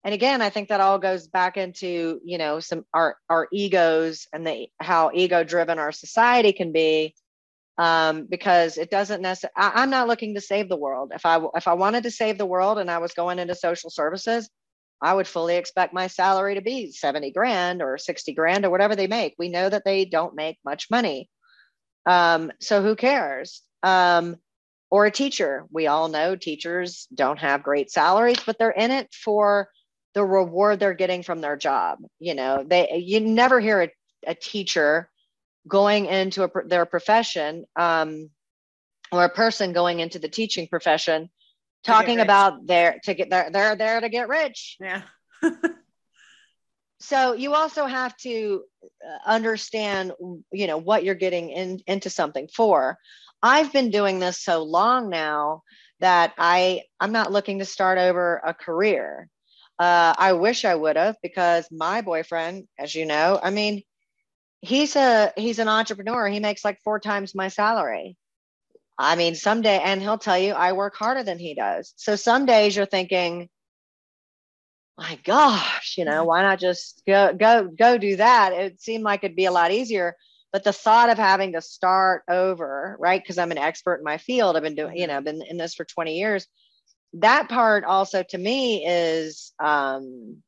[0.06, 4.28] And again, I think that all goes back into you know some our our egos
[4.32, 7.13] and the how ego driven our society can be
[7.80, 11.12] um, because it doesn't necessarily i'm not looking to save the world.
[11.15, 13.89] If i if i wanted to save the world and i was going into social
[13.89, 14.50] services
[15.02, 18.96] i would fully expect my salary to be 70 grand or 60 grand or whatever
[18.96, 19.34] they make.
[19.39, 21.30] We know that they don't make much money.
[22.06, 23.62] Um, so who cares?
[23.82, 24.36] Um,
[24.92, 25.65] or a teacher.
[25.72, 29.70] We all know teachers don't have great salaries but they're in it for
[30.15, 32.00] the reward they're getting from their job.
[32.20, 33.89] You know they you never hear a,
[34.28, 35.10] a teacher
[35.69, 38.29] going into a, their profession um,
[39.12, 41.29] or a person going into the teaching profession
[41.86, 44.77] talking about their to get there they're there to get rich.
[44.82, 45.03] Yeah.
[46.99, 50.12] So you also have to uh, understand
[50.51, 52.97] you know what you're getting in, into something for.
[53.41, 55.63] I've been doing this so long now
[56.01, 59.29] that i i'm not looking to start over a career.
[59.77, 63.82] Uh, i wish i would have because my boyfriend as you know i mean
[64.62, 68.17] he's a he's an entrepreneur he makes like four times my salary
[69.00, 71.93] I mean, someday, and he'll tell you, I work harder than he does.
[71.95, 73.48] So some days you're thinking,
[74.98, 78.52] my gosh, you know, why not just go, go, go do that?
[78.52, 80.17] It seemed like it'd be a lot easier.
[80.52, 83.24] But the thought of having to start over, right?
[83.24, 85.76] Because I'm an expert in my field, I've been doing, you know, been in this
[85.76, 86.45] for 20 years.
[87.13, 90.43] That part also to me is um,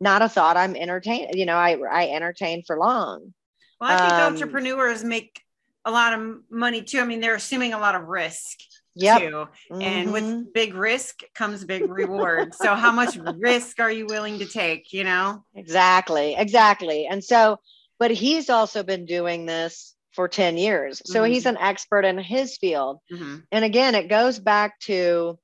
[0.00, 1.34] not a thought I'm entertained.
[1.34, 3.34] You know, I I entertain for long.
[3.80, 5.42] Well, I think um, entrepreneurs make
[5.84, 7.00] a lot of money too.
[7.00, 8.58] I mean, they're assuming a lot of risk
[8.94, 9.20] yep.
[9.20, 9.48] too.
[9.72, 9.82] Mm-hmm.
[9.82, 10.42] And with mm-hmm.
[10.52, 12.54] big risk comes big reward.
[12.54, 15.44] so how much risk are you willing to take, you know?
[15.54, 16.34] Exactly.
[16.36, 17.06] Exactly.
[17.06, 17.58] And so,
[17.98, 21.00] but he's also been doing this for 10 years.
[21.04, 21.32] So mm-hmm.
[21.32, 22.98] he's an expert in his field.
[23.12, 23.36] Mm-hmm.
[23.52, 25.38] And again, it goes back to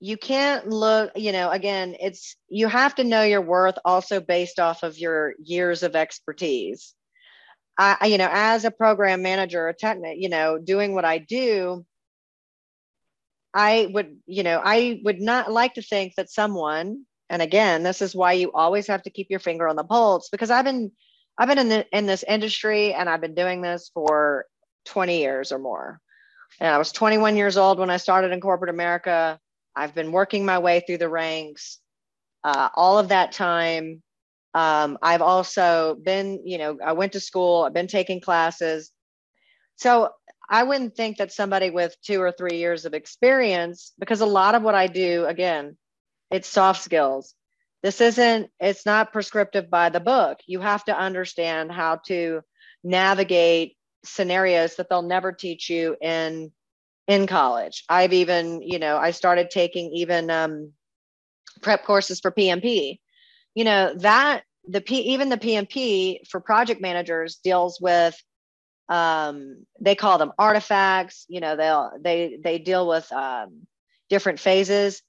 [0.00, 4.58] you can't look, you know, again, it's you have to know your worth also based
[4.58, 6.94] off of your years of expertise.
[7.78, 11.84] I, you know, as a program manager, a technic, you know, doing what I do,
[13.52, 18.00] I would, you know, I would not like to think that someone, and again, this
[18.02, 20.90] is why you always have to keep your finger on the pulse because I've been,
[21.38, 24.46] I've been in the, in this industry and I've been doing this for
[24.86, 26.00] 20 years or more.
[26.60, 29.38] And I was 21 years old when I started in corporate America.
[29.76, 31.78] I've been working my way through the ranks.
[32.42, 34.02] Uh, all of that time,
[34.54, 38.90] um, I've also been, you know, I went to school, I've been taking classes.
[39.76, 40.10] So
[40.48, 44.54] I wouldn't think that somebody with two or three years of experience, because a lot
[44.54, 45.76] of what I do, again,
[46.30, 47.34] it's soft skills.
[47.82, 50.38] This isn't, it's not prescriptive by the book.
[50.46, 52.40] You have to understand how to
[52.82, 56.52] navigate scenarios that they'll never teach you in
[57.06, 57.84] in college.
[57.88, 60.72] I've even, you know, I started taking even um,
[61.62, 62.98] prep courses for PMP
[63.56, 68.14] you know that the P, even the PMP for project managers deals with
[68.88, 71.24] um, they call them artifacts.
[71.28, 73.66] You know they'll they they deal with um,
[74.08, 75.02] different phases.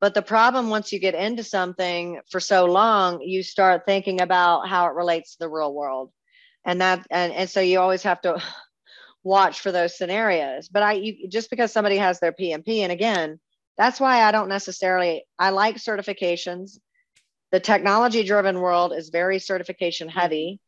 [0.00, 4.66] But the problem once you get into something for so long you start thinking about
[4.66, 6.10] how it relates to the real world.
[6.64, 8.42] And that and, and so you always have to
[9.24, 10.68] watch for those scenarios.
[10.68, 13.38] But i you, just because somebody has their pmp and again
[13.78, 16.78] that's why i don't necessarily i like certifications.
[17.50, 20.58] The technology driven world is very certification heavy.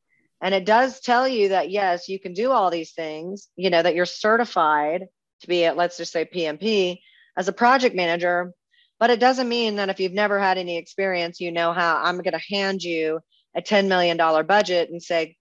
[0.42, 3.82] And it does tell you that yes you can do all these things you know
[3.82, 5.06] that you're certified
[5.40, 6.98] to be at let's just say pmp
[7.36, 8.52] as a project manager.
[9.00, 12.18] But it doesn't mean that if you've never had any experience you know how i'm
[12.18, 13.20] going to hand you
[13.56, 15.36] a $10 million budget and say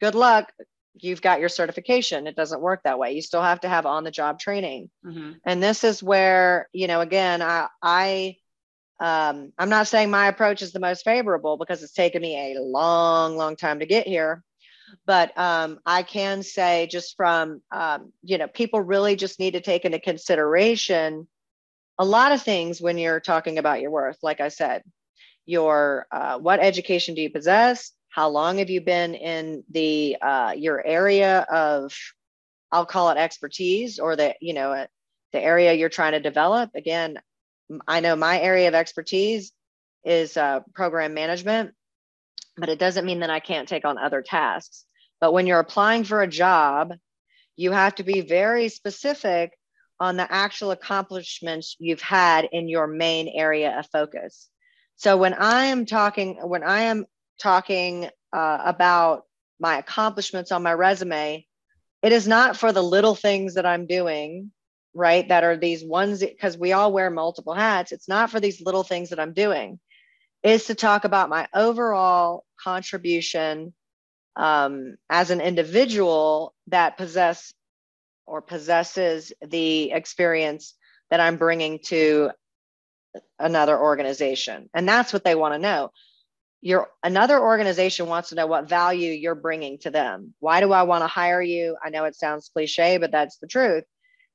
[0.00, 0.52] good luck
[0.94, 4.04] you've got your certification it doesn't work that way you still have to have on
[4.04, 5.32] the job training mm-hmm.
[5.44, 8.36] and this is where you know again i i
[9.00, 12.60] um, I'm not saying my approach is the most favorable because it's taken me a
[12.60, 14.44] long, long time to get here.
[15.06, 19.60] But um, I can say, just from, um, you know, people really just need to
[19.60, 21.26] take into consideration
[21.98, 24.18] a lot of things when you're talking about your worth.
[24.22, 24.82] Like I said,
[25.46, 27.92] your uh, what education do you possess?
[28.10, 31.94] How long have you been in the uh, your area of,
[32.72, 34.86] I'll call it expertise, or the you know
[35.32, 36.70] the area you're trying to develop?
[36.74, 37.18] Again,
[37.86, 39.52] I know my area of expertise
[40.04, 41.72] is uh, program management,
[42.56, 44.84] but it doesn't mean that I can't take on other tasks.
[45.20, 46.94] But when you're applying for a job,
[47.56, 49.52] you have to be very specific
[50.00, 54.48] on the actual accomplishments you've had in your main area of focus.
[54.96, 57.04] So when I am talking, when I am
[57.40, 59.24] talking uh, about
[59.58, 61.46] my accomplishments on my resume,
[62.02, 64.50] it is not for the little things that I'm doing
[64.94, 65.28] right?
[65.28, 67.92] That are these ones because we all wear multiple hats.
[67.92, 69.78] It's not for these little things that I'm doing,
[70.42, 73.72] is to talk about my overall contribution
[74.36, 77.52] um, as an individual that possess
[78.26, 80.74] or possesses the experience
[81.10, 82.30] that I'm bringing to
[83.38, 84.70] another organization.
[84.72, 85.90] And that's what they want to know.
[86.62, 90.34] Your another organization wants to know what value you're bringing to them.
[90.40, 91.76] Why do I want to hire you?
[91.82, 93.84] I know it sounds cliche, but that's the truth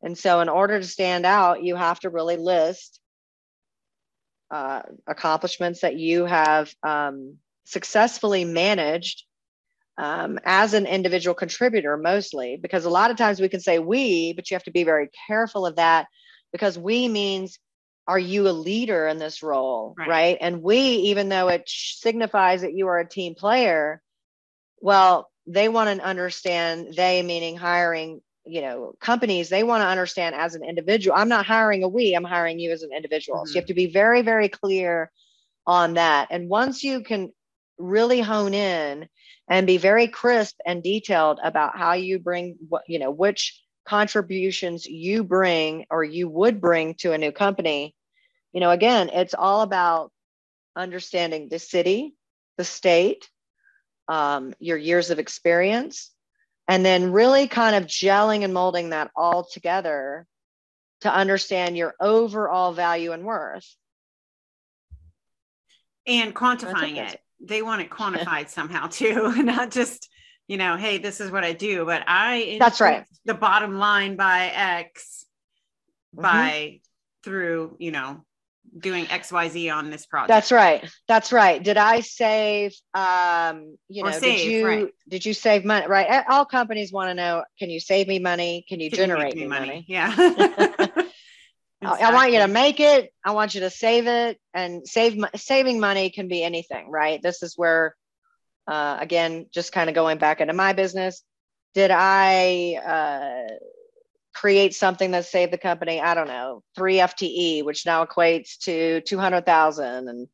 [0.05, 2.99] and so, in order to stand out, you have to really list
[4.51, 9.23] uh, accomplishments that you have um, successfully managed
[9.97, 14.33] um, as an individual contributor, mostly, because a lot of times we can say we,
[14.33, 16.05] but you have to be very careful of that
[16.51, 17.57] because we means
[18.07, 20.37] are you a leader in this role right, right?
[20.41, 24.01] and we even though it signifies that you are a team player
[24.81, 30.35] well they want to understand they meaning hiring you know companies they want to understand
[30.35, 33.47] as an individual i'm not hiring a we i'm hiring you as an individual mm-hmm.
[33.47, 33.69] so you have mm-hmm.
[33.69, 35.11] to be very very clear
[35.67, 37.31] on that and once you can
[37.77, 39.07] really hone in
[39.49, 44.85] and be very crisp and detailed about how you bring what you know which contributions
[44.85, 47.95] you bring or you would bring to a new company
[48.53, 50.11] you know again it's all about
[50.75, 52.13] understanding the city
[52.57, 53.29] the state
[54.07, 56.11] um, your years of experience
[56.67, 60.25] and then really kind of gelling and molding that all together
[61.01, 63.75] to understand your overall value and worth.
[66.07, 67.19] And quantifying it.
[67.39, 70.09] they want it quantified somehow too not just
[70.47, 74.15] you know hey this is what i do but i that's right the bottom line
[74.15, 75.25] by x
[76.15, 76.21] mm-hmm.
[76.21, 76.79] by
[77.23, 78.23] through you know
[78.77, 84.11] doing xyz on this project that's right that's right did i save um you know
[84.11, 84.87] save, did you right.
[85.07, 88.65] did you save money right all companies want to know can you save me money
[88.67, 89.67] can you can generate you me money?
[89.67, 90.91] money yeah
[91.81, 92.05] Exactly.
[92.05, 93.13] I want you to make it.
[93.23, 97.21] I want you to save it, and save saving money can be anything, right?
[97.21, 97.95] This is where,
[98.67, 101.23] uh, again, just kind of going back into my business.
[101.73, 103.53] Did I uh,
[104.33, 106.01] create something that saved the company?
[106.01, 110.27] I don't know, three FTE, which now equates to two hundred thousand, and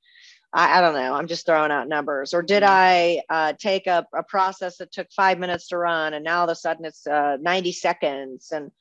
[0.54, 1.14] I, I, don't know.
[1.14, 2.34] I'm just throwing out numbers.
[2.34, 2.72] Or did mm-hmm.
[2.72, 6.44] I uh, take a, a process that took five minutes to run, and now all
[6.46, 8.72] of a sudden it's uh, 90 seconds, and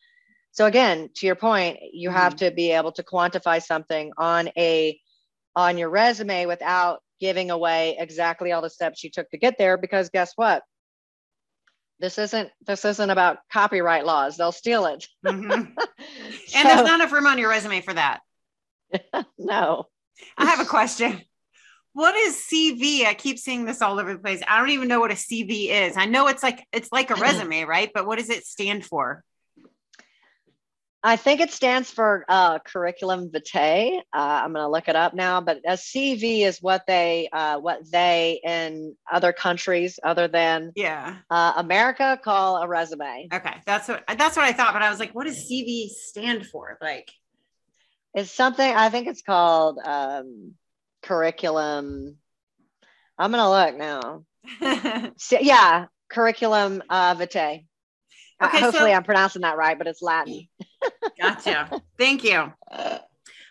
[0.53, 2.18] so again to your point you mm-hmm.
[2.18, 4.98] have to be able to quantify something on a
[5.57, 9.76] on your resume without giving away exactly all the steps you took to get there
[9.76, 10.62] because guess what?
[12.00, 14.36] This isn't this isn't about copyright laws.
[14.36, 15.06] They'll steal it.
[15.24, 15.50] Mm-hmm.
[15.50, 15.74] and
[16.46, 18.20] so, there's not enough room on your resume for that.
[19.38, 19.86] No.
[20.36, 21.20] I have a question.
[21.92, 24.40] What is cv i keep seeing this all over the place.
[24.46, 25.96] I don't even know what a cv is.
[25.96, 27.90] I know it's like it's like a resume right?
[27.92, 29.24] But what does it stand for
[31.03, 34.01] I think it stands for uh, curriculum vitae.
[34.12, 37.59] Uh, I'm going to look it up now, but a CV is what they uh,
[37.59, 43.28] what they in other countries other than yeah uh, America call a resume.
[43.32, 46.46] Okay, that's what that's what I thought, but I was like, what does CV stand
[46.46, 46.76] for?
[46.82, 47.11] Like,
[48.12, 50.55] it's something I think it's called um,
[51.03, 52.16] curriculum.
[53.18, 55.11] I'm going to look now.
[55.18, 57.14] so, yeah, curriculum uh,
[58.41, 60.49] Uh, okay, hopefully so, I'm pronouncing that right, but it's Latin.
[61.20, 61.82] gotcha.
[61.99, 62.53] Thank you.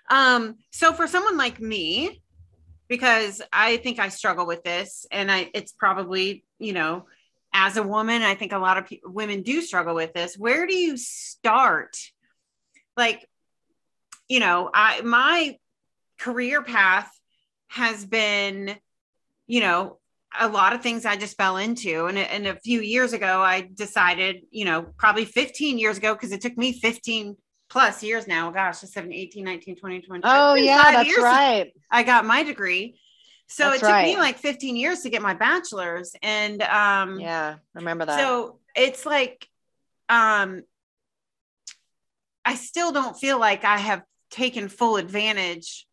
[0.10, 2.22] Um, so for someone like me,
[2.88, 7.06] because I think I struggle with this, and I it's probably, you know,
[7.54, 10.38] as a woman, I think a lot of pe- women do struggle with this.
[10.38, 11.98] Where do you start?
[12.98, 13.28] Like,
[14.28, 15.58] you know, I my
[16.20, 17.12] career path
[17.68, 18.76] has been,
[19.46, 20.00] you know,
[20.38, 22.05] a lot of things I just fell into.
[22.05, 26.32] And, and a few years ago, I decided, you know, probably 15 years ago, because
[26.32, 27.36] it took me 15
[27.69, 28.51] plus years now.
[28.51, 30.21] Gosh, 17, 18, 19, 20, 20.
[30.25, 31.71] Oh, yeah, that's right.
[31.89, 32.99] I got my degree.
[33.47, 34.05] So that's it took right.
[34.05, 36.13] me like 15 years to get my bachelor's.
[36.21, 38.19] And um, yeah, remember that.
[38.19, 39.47] So it's like,
[40.07, 40.63] um,
[42.45, 45.88] I still don't feel like I have taken full advantage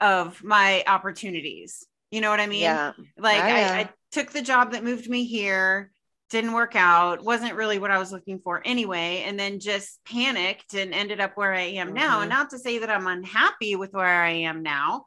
[0.00, 1.86] of my opportunities.
[2.12, 2.60] You know what I mean?
[2.60, 2.92] Yeah.
[3.18, 5.90] Like I, I took the job that moved me here,
[6.28, 10.74] didn't work out, wasn't really what I was looking for anyway, and then just panicked
[10.74, 11.96] and ended up where I am mm-hmm.
[11.96, 12.20] now.
[12.20, 15.06] And not to say that I'm unhappy with where I am now.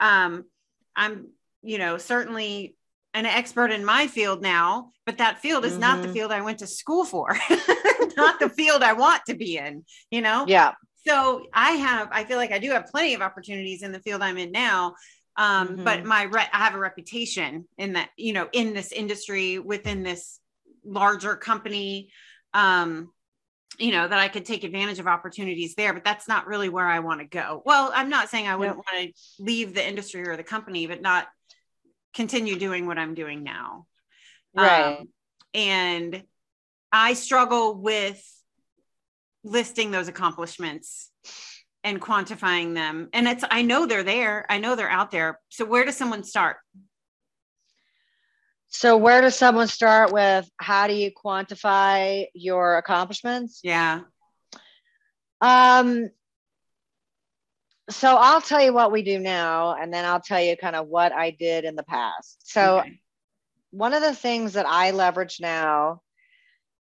[0.00, 0.44] Um,
[0.96, 1.28] I'm,
[1.62, 2.74] you know, certainly
[3.12, 5.80] an expert in my field now, but that field is mm-hmm.
[5.82, 6.14] not the mm-hmm.
[6.14, 7.36] field I went to school for,
[8.16, 10.46] not the field I want to be in, you know?
[10.48, 10.72] Yeah.
[11.06, 14.22] So I have, I feel like I do have plenty of opportunities in the field
[14.22, 14.94] I'm in now
[15.38, 15.84] um, mm-hmm.
[15.84, 20.02] but my re- I have a reputation in that you know in this industry within
[20.02, 20.40] this
[20.84, 22.10] larger company
[22.52, 23.10] um,
[23.78, 26.86] you know that I could take advantage of opportunities there but that's not really where
[26.86, 27.62] I want to go.
[27.64, 31.00] Well I'm not saying I wouldn't want to leave the industry or the company but
[31.00, 31.28] not
[32.14, 33.86] continue doing what I'm doing now.
[34.54, 34.98] Right.
[34.98, 35.08] Um,
[35.54, 36.22] and
[36.90, 38.20] I struggle with
[39.44, 41.10] listing those accomplishments
[41.84, 43.08] and quantifying them.
[43.12, 44.46] And it's, I know they're there.
[44.48, 45.40] I know they're out there.
[45.48, 46.56] So where does someone start?
[48.68, 53.60] So where does someone start with how do you quantify your accomplishments?
[53.62, 54.00] Yeah.
[55.40, 56.10] Um
[57.90, 60.88] so I'll tell you what we do now and then I'll tell you kind of
[60.88, 62.50] what I did in the past.
[62.50, 63.00] So okay.
[63.70, 66.02] one of the things that I leverage now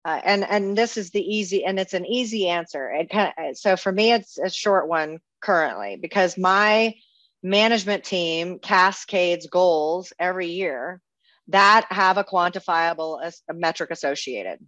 [0.04, 3.56] uh, and and this is the easy and it's an easy answer it kind of,
[3.56, 6.94] so for me it's a short one currently because my
[7.42, 11.00] management team cascades goals every year
[11.48, 14.58] that have a quantifiable a metric associated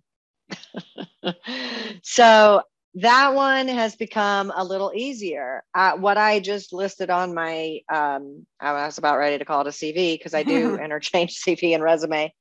[2.03, 2.63] so
[2.95, 5.63] that one has become a little easier.
[5.75, 9.69] Uh, what I just listed on my, um, I was about ready to call it
[9.69, 12.33] a CV because I do interchange CV and resume.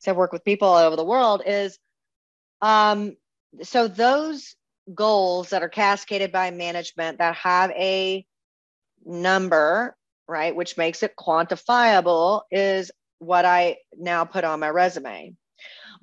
[0.00, 1.42] So I work with people all over the world.
[1.46, 1.78] Is
[2.64, 3.16] um,
[3.62, 4.56] so those
[4.94, 8.24] goals that are cascaded by management that have a
[9.04, 9.94] number,
[10.26, 15.34] right, which makes it quantifiable, is what I now put on my resume.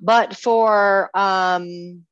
[0.00, 2.04] But for um,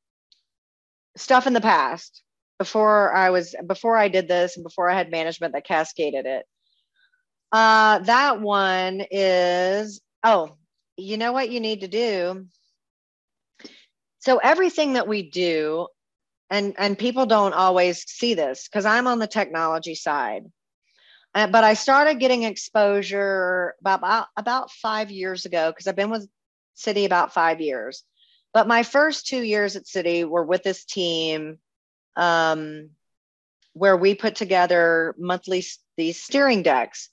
[1.15, 2.21] stuff in the past,
[2.59, 6.45] before I was before I did this and before I had management that cascaded it,
[7.53, 10.57] uh, that one is oh,
[10.97, 12.47] you know what you need to do.
[14.21, 15.87] So everything that we do,
[16.49, 20.45] and and people don't always see this because I'm on the technology side.
[21.33, 26.29] Uh, but I started getting exposure about about five years ago because I've been with
[26.77, 28.03] Citi about five years.
[28.53, 31.57] But my first two years at Citi were with this team
[32.15, 32.91] um,
[33.73, 35.63] where we put together monthly
[35.97, 37.09] these steering decks.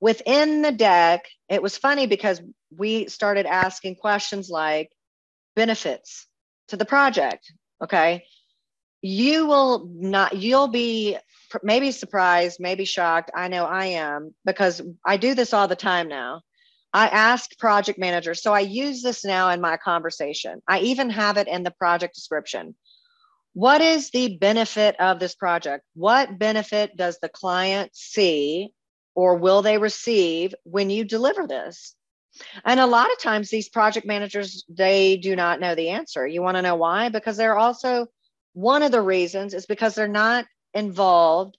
[0.00, 2.40] Within the deck, it was funny because
[2.76, 4.90] we started asking questions like
[5.54, 6.27] benefits
[6.68, 7.52] to the project.
[7.82, 8.24] Okay.
[9.00, 11.16] You will not, you'll be
[11.62, 13.30] maybe surprised, maybe shocked.
[13.34, 16.42] I know I am because I do this all the time now.
[16.92, 18.42] I ask project managers.
[18.42, 20.62] So I use this now in my conversation.
[20.66, 22.74] I even have it in the project description.
[23.52, 25.84] What is the benefit of this project?
[25.94, 28.72] What benefit does the client see
[29.14, 31.94] or will they receive when you deliver this?
[32.64, 36.26] And a lot of times these project managers they do not know the answer.
[36.26, 37.08] You want to know why?
[37.08, 38.06] Because they're also
[38.52, 41.56] one of the reasons is because they're not involved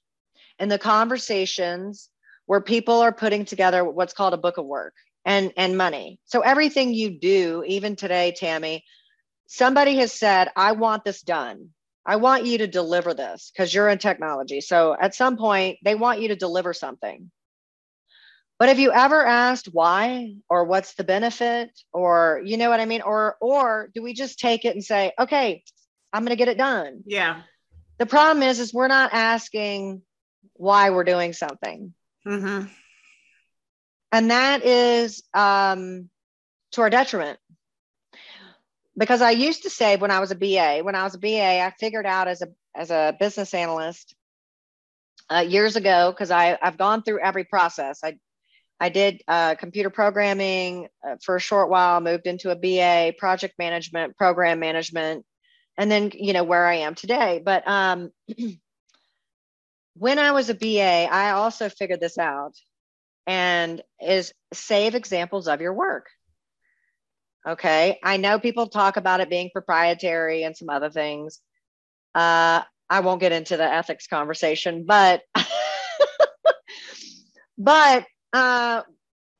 [0.59, 2.09] in the conversations
[2.45, 4.93] where people are putting together what's called a book of work
[5.25, 6.19] and and money.
[6.25, 8.84] So everything you do, even today, Tammy,
[9.47, 11.69] somebody has said, "I want this done.
[12.05, 15.95] I want you to deliver this because you're in technology." So at some point, they
[15.95, 17.32] want you to deliver something.
[18.60, 22.86] But have you ever asked why or what's the benefit or you know what I
[22.86, 25.64] mean or or do we just take it and say, "Okay,
[26.12, 27.41] I'm going to get it done." Yeah.
[27.97, 30.01] The problem is is we're not asking
[30.53, 31.93] why we're doing something.
[32.28, 32.68] Mm-hmm
[34.12, 36.10] and that is um,
[36.72, 37.39] to our detriment
[38.97, 41.62] because i used to say when i was a ba when i was a ba
[41.62, 44.16] i figured out as a as a business analyst
[45.30, 48.18] uh, years ago because i i've gone through every process i
[48.80, 53.55] i did uh, computer programming uh, for a short while moved into a ba project
[53.59, 55.25] management program management
[55.77, 58.11] and then you know where i am today but um
[59.95, 62.55] when i was a ba i also figured this out
[63.30, 66.07] and is save examples of your work.
[67.47, 67.99] Okay.
[68.03, 71.39] I know people talk about it being proprietary and some other things.
[72.15, 75.21] Uh, I won't get into the ethics conversation, but
[77.59, 78.84] but uh,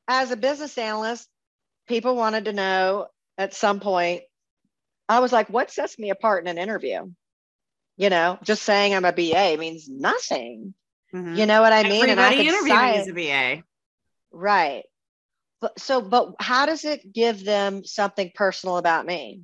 [0.08, 1.28] as a business analyst,
[1.88, 3.06] people wanted to know
[3.38, 4.22] at some point.
[5.08, 7.10] I was like, "What sets me apart in an interview?"
[7.96, 10.74] You know, just saying I'm a BA means nothing.
[11.14, 11.36] Mm-hmm.
[11.36, 12.08] You know what I mean?
[12.08, 13.64] Everybody and I interviewing is a BA.
[14.32, 14.84] Right.
[15.60, 19.42] But so, but how does it give them something personal about me?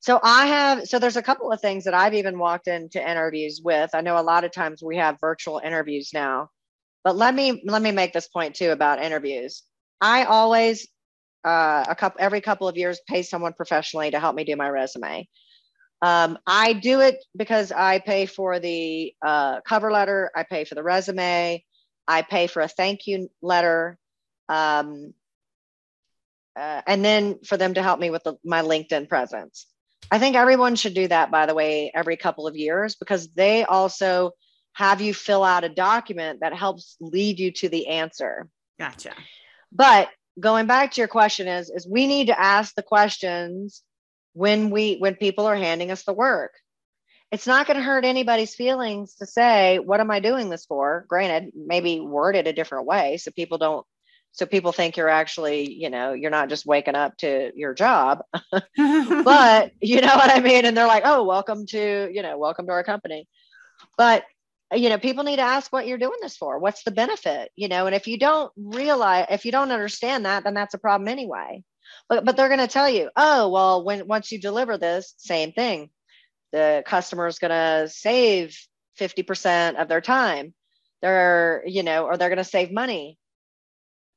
[0.00, 3.60] So I have, so there's a couple of things that I've even walked into interviews
[3.62, 3.90] with.
[3.94, 6.50] I know a lot of times we have virtual interviews now,
[7.04, 9.62] but let me, let me make this point too about interviews.
[10.00, 10.88] I always,
[11.44, 14.68] uh, a couple, every couple of years pay someone professionally to help me do my
[14.68, 15.28] resume.
[16.02, 20.74] Um, I do it because I pay for the uh, cover letter, I pay for
[20.74, 21.64] the resume,
[22.08, 23.98] I pay for a thank you letter.
[24.48, 25.14] Um,
[26.56, 29.66] uh, and then for them to help me with the, my LinkedIn presence.
[30.10, 33.64] I think everyone should do that, by the way, every couple of years because they
[33.64, 34.32] also
[34.74, 38.48] have you fill out a document that helps lead you to the answer.
[38.78, 39.12] Gotcha.
[39.70, 40.08] But
[40.40, 43.82] going back to your question is is we need to ask the questions
[44.32, 46.52] when we when people are handing us the work
[47.32, 51.06] it's not going to hurt anybody's feelings to say, what am I doing this for?
[51.08, 53.86] Granted, maybe word it a different way so people don't,
[54.32, 58.22] so people think you're actually, you know, you're not just waking up to your job,
[58.52, 60.66] but you know what I mean?
[60.66, 63.26] And they're like, oh, welcome to, you know, welcome to our company.
[63.96, 64.24] But,
[64.74, 66.58] you know, people need to ask what you're doing this for.
[66.58, 67.50] What's the benefit?
[67.56, 70.78] You know, and if you don't realize, if you don't understand that, then that's a
[70.78, 71.62] problem anyway.
[72.08, 75.52] But but they're going to tell you, oh well, when once you deliver this, same
[75.52, 75.90] thing.
[76.52, 78.58] The customer is going to save
[79.00, 80.52] 50% of their time.
[81.00, 83.18] They're, you know, or they're going to save money.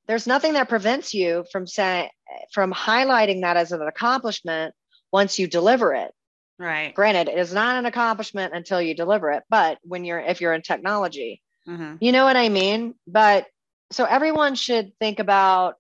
[0.08, 2.10] There's nothing that prevents you from saying
[2.52, 4.76] from highlighting that as an accomplishment
[5.12, 6.12] once you deliver it.
[6.58, 6.94] Right.
[6.94, 10.54] Granted, it is not an accomplishment until you deliver it, but when you're if you're
[10.54, 11.96] in technology, mm-hmm.
[12.00, 12.96] you know what I mean?
[13.08, 13.48] But
[13.92, 15.76] so everyone should think about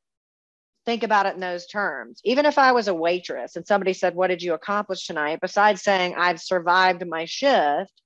[0.85, 2.21] think about it in those terms.
[2.23, 5.39] Even if I was a waitress and somebody said, What did you accomplish tonight?
[5.41, 8.01] Besides saying I've survived my shift,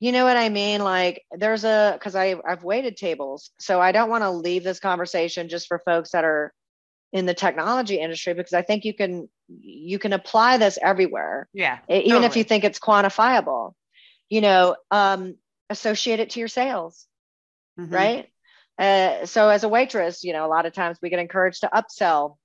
[0.00, 0.82] you know what I mean?
[0.82, 3.50] Like there's a because I I've waited tables.
[3.58, 6.52] So I don't want to leave this conversation just for folks that are
[7.14, 11.48] in the technology industry because I think you can you can apply this everywhere.
[11.54, 11.78] Yeah.
[11.88, 12.26] Even totally.
[12.26, 13.72] if you think it's quantifiable.
[14.28, 15.36] You know, um,
[15.70, 17.06] associate it to your sales.
[17.78, 17.94] Mm-hmm.
[17.94, 18.28] Right.
[18.76, 21.70] Uh, so as a waitress, you know, a lot of times we get encouraged to
[21.72, 22.36] upsell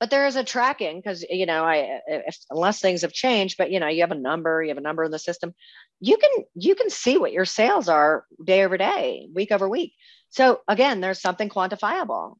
[0.00, 3.70] but there is a tracking because you know i if, unless things have changed but
[3.70, 5.54] you know you have a number you have a number in the system
[6.00, 9.92] you can you can see what your sales are day over day week over week
[10.30, 12.36] so again there's something quantifiable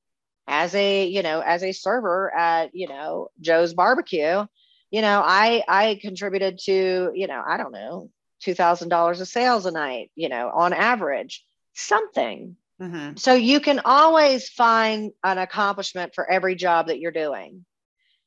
[0.50, 4.44] as a you know as a server at you know joe's barbecue
[4.90, 8.10] you know i i contributed to you know i don't know
[8.44, 11.44] $2000 of sales a night you know on average
[11.74, 13.16] something Mm-hmm.
[13.16, 17.64] So you can always find an accomplishment for every job that you're doing,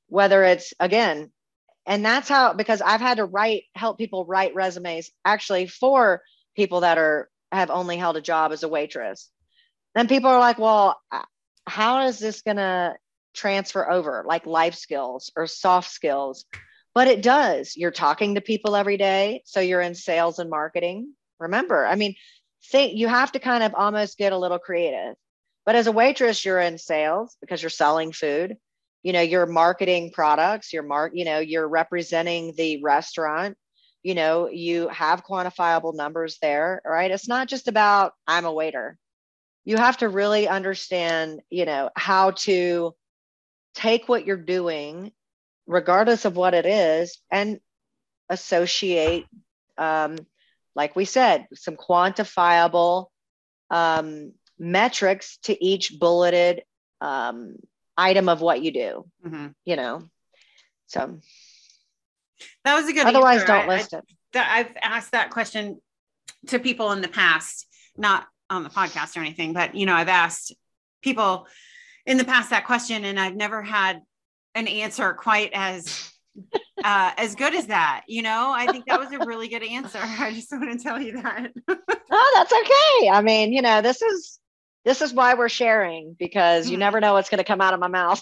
[0.08, 1.32] whether it's again,
[1.88, 6.22] and that's how because I've had to write help people write resumes actually for
[6.56, 9.30] people that are have only held a job as a waitress.
[9.96, 11.00] And people are like, well,
[11.68, 12.96] how is this going to
[13.34, 16.46] transfer over like life skills or soft skills?
[16.94, 17.76] But it does.
[17.76, 19.42] You're talking to people every day.
[19.46, 21.14] So you're in sales and marketing.
[21.40, 22.16] Remember, I mean,
[22.72, 25.16] think you have to kind of almost get a little creative.
[25.66, 28.58] But as a waitress, you're in sales because you're selling food.
[29.02, 33.58] You know, you're marketing products, you're mark, you know, you're representing the restaurant.
[34.02, 37.12] You know, you have quantifiable numbers there, right?
[37.12, 38.98] It's not just about I'm a waiter.
[39.66, 42.94] You have to really understand, you know, how to
[43.76, 45.12] take what you're doing,
[45.68, 47.60] regardless of what it is, and
[48.30, 49.26] associate
[49.78, 50.18] um,
[50.76, 53.08] like we said, some quantifiable
[53.70, 56.64] um, metrics to each bulleted
[57.02, 57.56] um,
[57.98, 59.06] item of what you do.
[59.26, 59.48] Mm-hmm.
[59.66, 60.10] You know,
[60.88, 61.20] so
[62.66, 63.06] that was a good.
[63.06, 63.48] Otherwise, answer.
[63.48, 64.06] don't I, list I, it.
[64.36, 65.80] I've asked that question
[66.48, 70.10] to people in the past, not on the podcast or anything, but you know, I've
[70.10, 70.54] asked
[71.02, 71.48] people
[72.06, 74.02] in the past that question, and I've never had
[74.56, 76.12] an answer quite as
[76.84, 78.04] uh, as good as that.
[78.08, 80.00] You know, I think that was a really good answer.
[80.02, 81.52] I just want to tell you that.
[81.68, 83.10] oh, that's okay.
[83.10, 84.40] I mean, you know, this is
[84.86, 87.80] this is why we're sharing because you never know what's going to come out of
[87.80, 88.22] my mouth.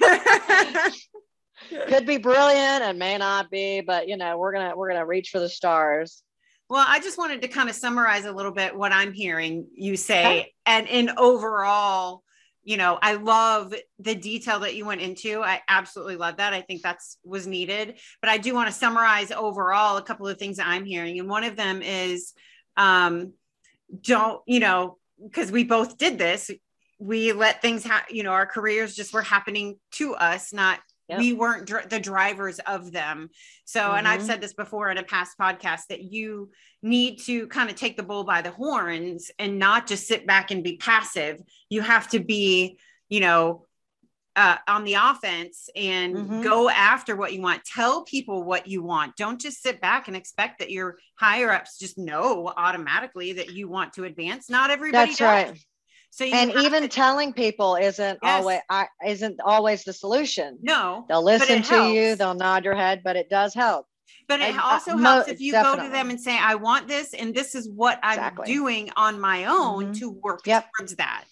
[1.88, 5.30] Could be brilliant and may not be, but you know, we're gonna we're gonna reach
[5.30, 6.22] for the stars.
[6.68, 9.96] Well, I just wanted to kind of summarize a little bit what I'm hearing you
[9.96, 10.54] say, okay.
[10.64, 12.22] and in overall
[12.66, 15.42] you know i love the detail that you went into.
[15.42, 16.52] I absolutely love that.
[16.52, 17.98] I think that's was needed.
[18.20, 21.18] But i do want to summarize overall a couple of things that i'm hearing.
[21.18, 22.34] And one of them is
[22.76, 23.32] um
[24.02, 26.50] don't you know because we both did this.
[26.98, 31.18] We let things happen you know our careers just were happening to us not Yep.
[31.20, 33.30] we weren't dr- the drivers of them
[33.64, 33.98] so mm-hmm.
[33.98, 34.26] and i've mm-hmm.
[34.26, 36.50] said this before in a past podcast that you
[36.82, 40.50] need to kind of take the bull by the horns and not just sit back
[40.50, 41.40] and be passive
[41.70, 42.76] you have to be
[43.08, 43.64] you know
[44.34, 46.42] uh, on the offense and mm-hmm.
[46.42, 50.16] go after what you want tell people what you want don't just sit back and
[50.16, 55.06] expect that your higher ups just know automatically that you want to advance not everybody
[55.06, 55.48] that's does.
[55.48, 55.64] right
[56.16, 58.40] so and even to, telling people isn't yes.
[58.40, 60.58] always I, isn't always the solution.
[60.62, 61.94] No, they'll listen to helps.
[61.94, 63.84] you, they'll nod your head, but it does help.
[64.26, 65.76] But it also uh, helps if you definitely.
[65.76, 68.00] go to them and say, "I want this, and this is what.
[68.02, 69.92] I'm doing on my own mm-hmm.
[69.92, 70.66] to work yep.
[70.78, 71.26] towards that."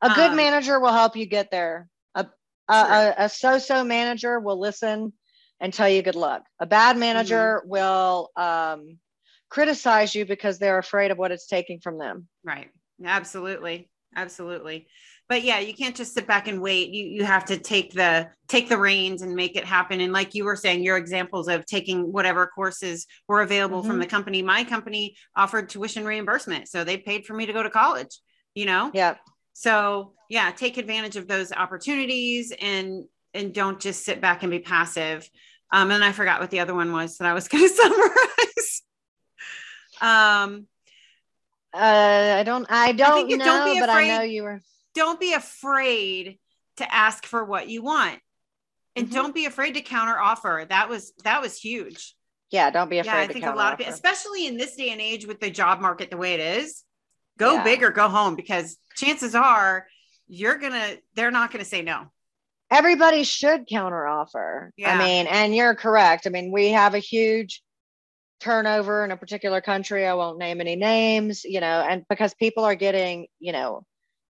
[0.00, 1.86] A good um, manager will help you get there.
[2.14, 2.26] A,
[2.70, 5.12] a, a, a so-so manager will listen
[5.60, 6.42] and tell you good luck.
[6.58, 7.68] A bad manager mm-hmm.
[7.68, 8.98] will um,
[9.50, 12.28] criticize you because they're afraid of what it's taking from them.
[12.42, 12.70] Right.
[13.04, 14.88] Absolutely absolutely.
[15.28, 16.90] But yeah you can't just sit back and wait.
[16.90, 20.00] You you have to take the take the reins and make it happen.
[20.00, 23.88] And like you were saying your examples of taking whatever courses were available mm-hmm.
[23.88, 26.68] from the company my company offered tuition reimbursement.
[26.68, 28.20] So they paid for me to go to college
[28.56, 28.90] you know?
[28.92, 29.16] Yeah.
[29.52, 34.58] So yeah take advantage of those opportunities and and don't just sit back and be
[34.58, 35.28] passive.
[35.72, 38.82] Um and i forgot what the other one was that i was going to summarize.
[40.00, 40.66] Um
[41.76, 42.66] uh, I don't.
[42.70, 44.62] I don't I know, don't be afraid, but I know you were.
[44.94, 46.38] Don't be afraid
[46.76, 48.20] to ask for what you want
[48.96, 49.14] and mm-hmm.
[49.14, 52.14] don't be afraid to counter offer that was that was huge
[52.50, 54.90] yeah don't be afraid yeah, i think a lot of people especially in this day
[54.90, 56.82] and age with the job market the way it is
[57.38, 57.64] go yeah.
[57.64, 59.86] big or go home because chances are
[60.26, 62.06] you're gonna they're not gonna say no
[62.70, 64.94] everybody should counter offer yeah.
[64.94, 67.62] i mean and you're correct i mean we have a huge
[68.40, 72.64] turnover in a particular country i won't name any names you know and because people
[72.64, 73.84] are getting you know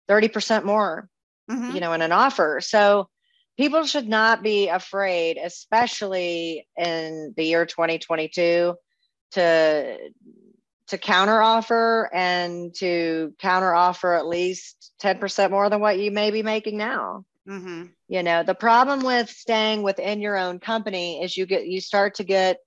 [0.09, 1.09] 30% more
[1.49, 1.71] mm-hmm.
[1.71, 3.09] you know in an offer so
[3.57, 8.75] people should not be afraid especially in the year 2022
[9.31, 9.97] to
[10.87, 16.29] to counter offer and to counter offer at least 10% more than what you may
[16.29, 17.85] be making now mm-hmm.
[18.07, 22.15] you know the problem with staying within your own company is you get you start
[22.15, 22.59] to get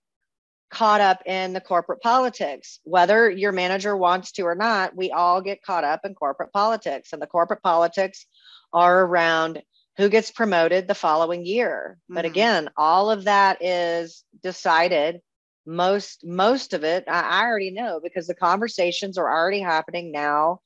[0.70, 2.80] caught up in the corporate politics.
[2.84, 7.12] Whether your manager wants to or not, we all get caught up in corporate politics.
[7.12, 8.26] And the corporate politics
[8.72, 9.62] are around
[9.96, 11.98] who gets promoted the following year.
[12.04, 12.14] Mm-hmm.
[12.14, 15.20] But again, all of that is decided.
[15.66, 20.60] Most most of it, I, I already know because the conversations are already happening now,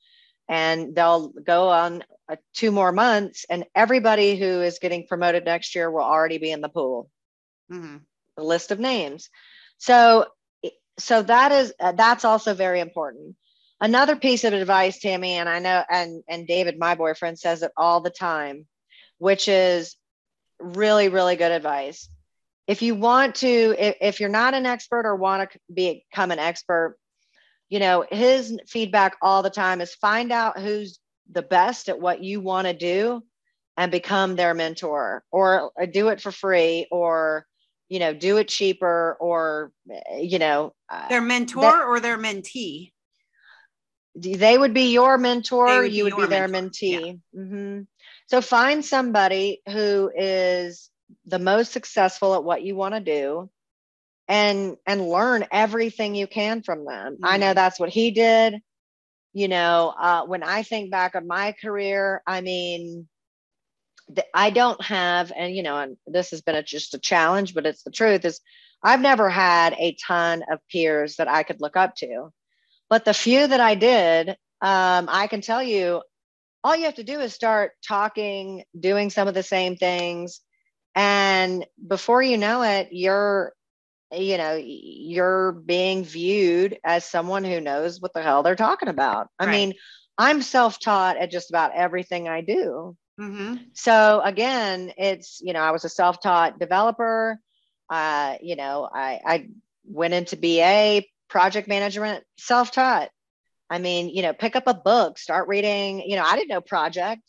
[0.47, 5.75] and they'll go on uh, two more months, and everybody who is getting promoted next
[5.75, 7.09] year will already be in the pool.
[7.69, 7.97] Mm-hmm.
[8.37, 9.29] The list of names.
[9.77, 10.27] So,
[10.97, 13.35] so that is uh, that's also very important.
[13.81, 17.71] Another piece of advice, Tammy, and I know, and and David, my boyfriend, says it
[17.75, 18.65] all the time,
[19.17, 19.95] which is
[20.59, 22.09] really, really good advice.
[22.67, 26.39] If you want to, if, if you're not an expert or want to become an
[26.39, 26.97] expert,
[27.69, 30.99] you know, his feedback all the time is find out who's
[31.31, 33.23] the best at what you want to do
[33.75, 37.45] and become their mentor or, or do it for free or
[37.89, 39.71] you know do it cheaper or
[40.17, 42.91] you know uh, their mentor that, or their mentee
[44.15, 46.69] they would be your mentor would you would be their mentor.
[46.69, 47.39] mentee yeah.
[47.41, 47.81] mm-hmm.
[48.27, 50.89] so find somebody who is
[51.25, 53.49] the most successful at what you want to do
[54.27, 57.25] and and learn everything you can from them mm-hmm.
[57.25, 58.59] i know that's what he did
[59.33, 63.07] you know uh, when i think back on my career i mean
[64.33, 67.65] I don't have, and you know, and this has been a, just a challenge, but
[67.65, 68.41] it's the truth is
[68.83, 72.31] I've never had a ton of peers that I could look up to.
[72.89, 74.29] But the few that I did,
[74.61, 76.01] um, I can tell you,
[76.63, 80.41] all you have to do is start talking, doing some of the same things.
[80.95, 83.53] And before you know it, you're,
[84.11, 89.27] you know, you're being viewed as someone who knows what the hell they're talking about.
[89.39, 89.51] I right.
[89.51, 89.73] mean,
[90.17, 92.95] I'm self taught at just about everything I do.
[93.19, 93.55] Mm-hmm.
[93.73, 97.39] So again, it's you know I was a self-taught developer.
[97.89, 99.47] Uh, you know I, I
[99.85, 103.09] went into BA project management self-taught.
[103.69, 106.01] I mean, you know, pick up a book, start reading.
[106.01, 107.21] You know, I didn't know project,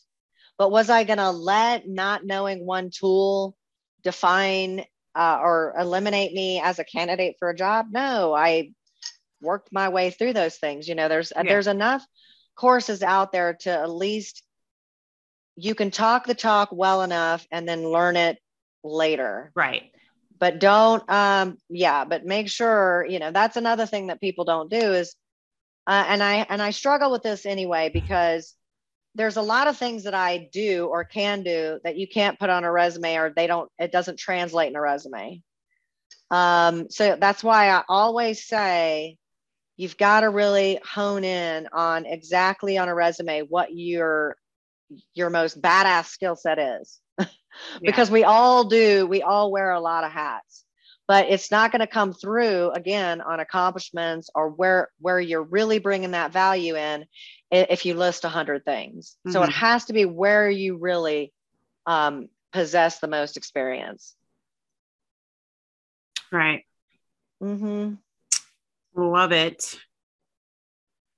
[0.57, 3.55] but was I going to let not knowing one tool
[4.03, 7.87] define uh, or eliminate me as a candidate for a job?
[7.89, 8.71] No, I
[9.41, 10.87] worked my way through those things.
[10.87, 11.43] You know, there's yeah.
[11.43, 12.05] there's enough
[12.55, 14.43] courses out there to at least
[15.55, 18.37] you can talk the talk well enough and then learn it
[18.83, 19.51] later.
[19.55, 19.91] Right.
[20.37, 24.69] But don't, um, yeah, but make sure, you know, that's another thing that people don't
[24.69, 25.15] do is,
[25.87, 28.53] uh, and I, and I struggle with this anyway, because
[29.15, 32.49] there's a lot of things that I do or can do that you can't put
[32.49, 35.41] on a resume or they don't, it doesn't translate in a resume.
[36.31, 39.17] Um, so that's why I always say,
[39.77, 44.35] you've got to really hone in on exactly on a resume what you're
[45.13, 46.99] your most badass skill set is
[47.81, 48.13] because yeah.
[48.13, 50.65] we all do we all wear a lot of hats
[51.07, 55.79] but it's not going to come through again on accomplishments or where where you're really
[55.79, 57.05] bringing that value in
[57.51, 59.33] if you list 100 things mm-hmm.
[59.33, 59.59] so it mm-hmm.
[59.59, 61.31] has to be where you really
[61.85, 64.15] um, possess the most experience
[66.31, 66.63] right
[67.41, 67.93] mm-hmm.
[68.95, 69.77] love it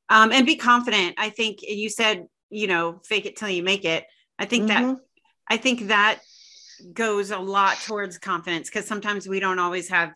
[0.09, 3.85] um, and be confident i think you said you know, fake it till you make
[3.85, 4.05] it.
[4.39, 4.87] I think mm-hmm.
[4.89, 4.97] that
[5.49, 6.19] I think that
[6.93, 10.11] goes a lot towards confidence because sometimes we don't always have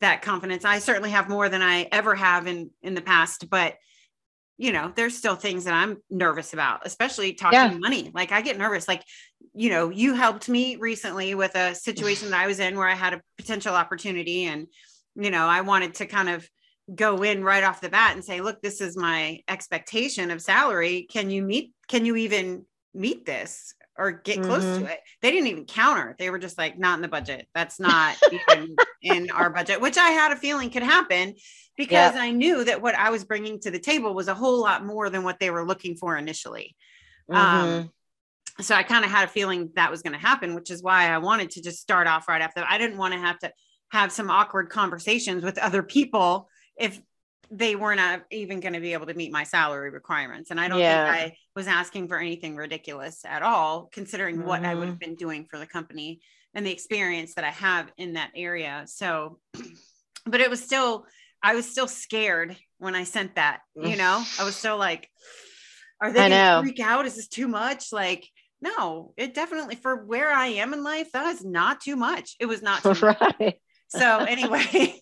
[0.00, 0.64] that confidence.
[0.64, 3.74] I certainly have more than I ever have in in the past, but
[4.58, 7.76] you know, there's still things that I'm nervous about, especially talking yeah.
[7.78, 8.12] money.
[8.14, 8.86] Like I get nervous.
[8.86, 9.02] Like,
[9.54, 12.94] you know, you helped me recently with a situation that I was in where I
[12.94, 14.68] had a potential opportunity and
[15.14, 16.48] you know, I wanted to kind of
[16.92, 21.06] go in right off the bat and say, look, this is my expectation of salary.
[21.10, 24.48] Can you meet, can you even meet this or get mm-hmm.
[24.48, 24.86] close to mm-hmm.
[24.86, 25.00] it?
[25.20, 26.16] They didn't even counter.
[26.18, 27.46] They were just like, not in the budget.
[27.54, 31.34] That's not even in our budget, which I had a feeling could happen
[31.76, 34.84] because I knew that what I was bringing to the table was a whole lot
[34.84, 36.76] more than what they were looking for initially.
[37.30, 37.78] Um, mm-hmm.
[37.80, 37.90] Um,
[38.60, 41.08] so I kind of had a feeling that was going to happen, which is why
[41.08, 42.64] I wanted to just start off right after.
[42.68, 43.52] I didn't want to have to
[43.90, 46.48] have some awkward conversations with other people
[46.82, 47.00] if
[47.48, 50.50] they weren't even going to be able to meet my salary requirements.
[50.50, 51.12] And I don't yeah.
[51.12, 54.48] think I was asking for anything ridiculous at all, considering mm-hmm.
[54.48, 55.10] what I would have mm-hmm.
[55.10, 56.20] been doing for the company
[56.54, 58.84] and the experience that I have in that area.
[58.86, 59.38] So,
[60.26, 61.06] but it was still,
[61.42, 65.08] I was still scared when I sent that, you know, I was still like,
[66.00, 67.06] are they going to freak out?
[67.06, 67.92] Is this too much?
[67.92, 68.26] Like,
[68.60, 72.34] no, it definitely for where I am in life, that is not too much.
[72.40, 73.58] It was not too right.
[73.92, 74.62] So anyway,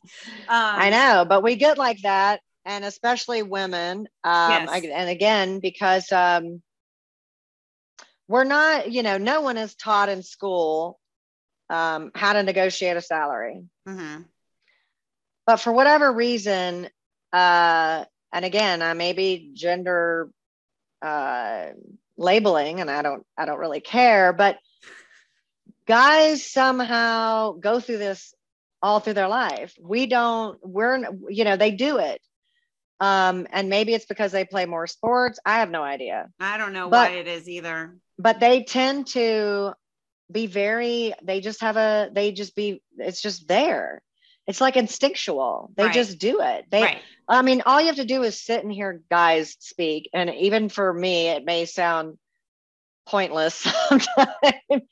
[0.49, 4.09] um, I know, but we get like that, and especially women.
[4.25, 4.69] Um, yes.
[4.69, 6.61] I, and again, because um,
[8.29, 10.99] we're not, you know, no one is taught in school
[11.69, 13.63] um, how to negotiate a salary.
[13.89, 14.23] Mm-hmm.
[15.47, 16.89] But for whatever reason,
[17.33, 20.31] uh, and again, I may be gender
[21.01, 21.67] uh,
[22.17, 24.59] labeling, and I don't, I don't really care, but
[25.87, 28.35] guys somehow go through this
[28.83, 29.75] all through their life.
[29.81, 32.21] We don't, we're, you know, they do it.
[33.01, 35.39] Um, and maybe it's because they play more sports.
[35.45, 36.29] I have no idea.
[36.39, 37.97] I don't know but, why it is either.
[38.19, 39.73] But they tend to
[40.31, 44.03] be very, they just have a, they just be, it's just there.
[44.47, 45.73] It's like instinctual.
[45.77, 45.95] They right.
[45.95, 46.67] just do it.
[46.71, 46.99] They, right.
[47.29, 50.11] I mean, all you have to do is sit and hear guys speak.
[50.13, 52.19] And even for me, it may sound
[53.07, 53.55] pointless
[53.89, 54.83] sometimes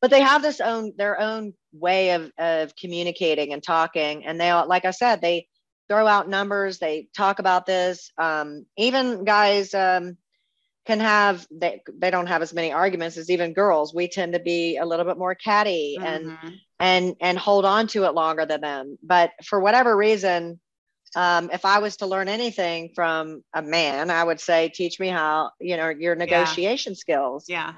[0.00, 4.26] but they have this own their own way of of communicating and talking.
[4.26, 5.48] And they like i said they
[5.88, 8.10] throw out numbers they talk about this.
[8.18, 10.16] Um, even guys um,
[10.86, 13.94] can have they, they don't have as many arguments as even girls.
[13.94, 16.06] We tend to be a little bit more catty mm-hmm.
[16.06, 18.98] and and and hold on to it longer than them.
[19.02, 20.60] But for whatever reason
[21.14, 25.08] um, if i was to learn anything from a man i would say teach me
[25.08, 26.98] how you know your negotiation yeah.
[26.98, 27.44] skills.
[27.48, 27.72] Yeah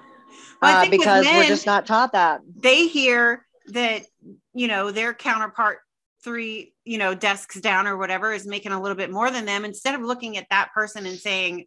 [0.63, 2.41] well, uh, because men, we're just not taught that.
[2.57, 4.03] They hear that,
[4.55, 5.79] you know, their counterpart
[6.25, 9.65] three, you know, desks down or whatever is making a little bit more than them.
[9.65, 11.67] Instead of looking at that person and saying,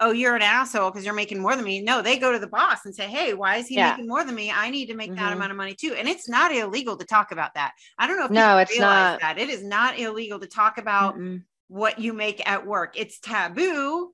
[0.00, 1.80] oh, you're an asshole because you're making more than me.
[1.80, 3.90] No, they go to the boss and say, hey, why is he yeah.
[3.90, 4.50] making more than me?
[4.50, 5.20] I need to make mm-hmm.
[5.20, 5.94] that amount of money too.
[5.94, 7.72] And it's not illegal to talk about that.
[7.98, 9.20] I don't know if no, it's not.
[9.20, 9.38] that.
[9.38, 11.44] It is not illegal to talk about Mm-mm.
[11.68, 12.94] what you make at work.
[12.98, 14.12] It's taboo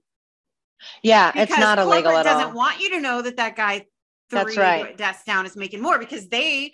[1.03, 2.39] yeah, it's not illegal at all.
[2.39, 3.87] doesn't want you to know that that guy
[4.31, 4.97] That's right.
[4.97, 6.73] desks down is making more because they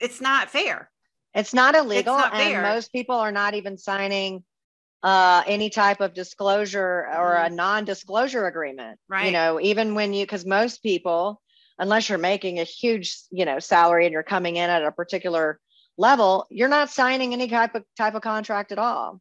[0.00, 0.90] it's not fair.
[1.34, 4.44] It's not illegal it's not and most people are not even signing
[5.02, 7.54] uh, any type of disclosure or a mm-hmm.
[7.54, 8.98] non-disclosure agreement.
[9.08, 9.26] Right.
[9.26, 11.40] You know, even when you because most people
[11.78, 15.60] unless you're making a huge, you know, salary and you're coming in at a particular
[15.98, 19.20] level, you're not signing any type of type of contract at all.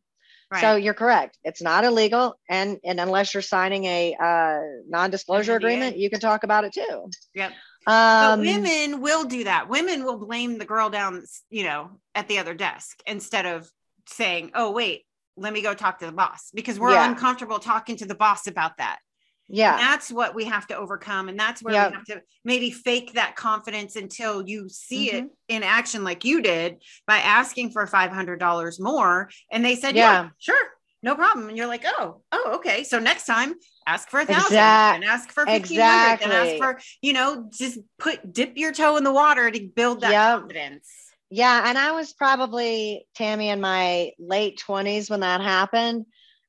[0.55, 0.61] Right.
[0.61, 1.37] So you're correct.
[1.43, 6.45] It's not illegal, and and unless you're signing a uh, non-disclosure agreement, you can talk
[6.45, 7.09] about it too.
[7.33, 7.51] Yep.
[7.87, 9.67] Um, but women will do that.
[9.67, 13.69] Women will blame the girl down, you know, at the other desk instead of
[14.07, 15.03] saying, "Oh, wait,
[15.35, 17.09] let me go talk to the boss," because we're yeah.
[17.09, 18.99] uncomfortable talking to the boss about that.
[19.47, 19.73] Yeah.
[19.73, 21.29] And that's what we have to overcome.
[21.29, 21.91] And that's where yep.
[21.91, 25.25] we have to maybe fake that confidence until you see mm-hmm.
[25.25, 29.29] it in action, like you did by asking for $500 more.
[29.51, 30.67] And they said, yeah, yeah sure,
[31.03, 31.49] no problem.
[31.49, 32.83] And you're like, oh, oh, okay.
[32.83, 33.53] So next time,
[33.85, 35.05] ask for a thousand exactly.
[35.05, 36.25] and ask for 1500 exactly.
[36.25, 40.01] and ask for, you know, just put, dip your toe in the water to build
[40.01, 40.39] that yep.
[40.39, 40.89] confidence.
[41.29, 41.69] Yeah.
[41.69, 46.05] And I was probably, Tammy, in my late 20s when that happened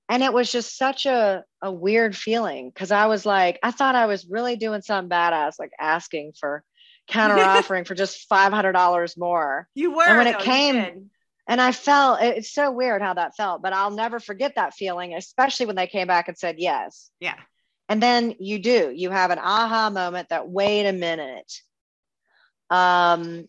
[0.08, 3.94] and it was just such a, a weird feeling because I was like, I thought
[3.96, 6.62] I was really doing something badass, like asking for
[7.08, 9.68] counter offering for just $500 more.
[9.74, 10.04] You were.
[10.04, 11.10] And when it came,
[11.48, 15.14] and I felt it's so weird how that felt, but I'll never forget that feeling,
[15.14, 17.10] especially when they came back and said yes.
[17.20, 17.36] Yeah.
[17.88, 21.52] And then you do, you have an aha moment that, wait a minute.
[22.68, 23.46] Um,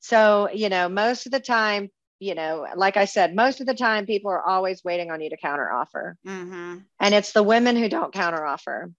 [0.00, 1.90] so, you know, most of the time
[2.20, 5.30] you know, like I said, most of the time people are always waiting on you
[5.30, 6.16] to counter offer.
[6.26, 6.78] Mm-hmm.
[7.00, 8.90] And it's the women who don't counter offer.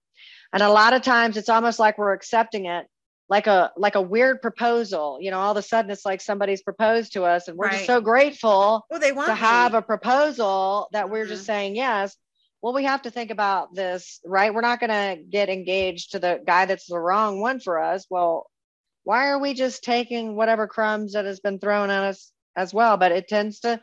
[0.52, 2.86] And a lot of times it's almost like we're accepting it
[3.28, 5.18] like a like a weird proposal.
[5.20, 7.74] You know, all of a sudden it's like somebody's proposed to us and we're right.
[7.74, 9.40] just so grateful well, they want to me.
[9.40, 11.12] have a proposal that mm-hmm.
[11.12, 11.46] we're just mm-hmm.
[11.46, 12.16] saying yes.
[12.62, 14.52] Well, we have to think about this, right?
[14.52, 18.04] We're not going to get engaged to the guy that's the wrong one for us.
[18.10, 18.50] Well,
[19.02, 22.96] why are we just taking whatever crumbs that has been thrown at us as well
[22.96, 23.80] but it tends to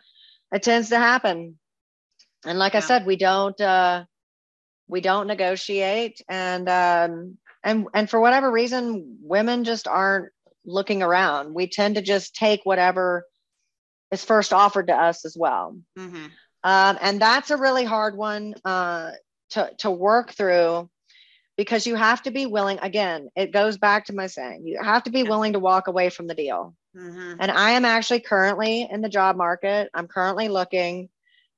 [0.52, 1.58] it tends to happen
[2.46, 2.80] and like yeah.
[2.80, 4.04] i said we don't uh
[4.88, 10.30] we don't negotiate and um and and for whatever reason women just aren't
[10.66, 13.26] looking around we tend to just take whatever
[14.12, 16.26] is first offered to us as well mm-hmm.
[16.64, 19.12] um, and that's a really hard one uh,
[19.50, 20.90] to, to work through
[21.58, 25.04] because you have to be willing again it goes back to my saying you have
[25.04, 26.76] to be willing to walk away from the deal.
[26.96, 27.34] Mm-hmm.
[27.40, 29.90] and i am actually currently in the job market.
[29.94, 31.10] I'm currently looking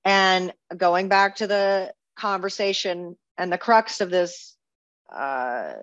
[0.03, 4.55] and going back to the conversation and the crux of this
[5.13, 5.73] uh,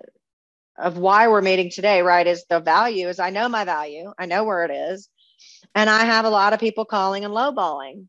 [0.77, 4.13] of why we're meeting today right is the value is i know my value.
[4.17, 5.09] I know where it is.
[5.73, 8.05] And i have a lot of people calling and lowballing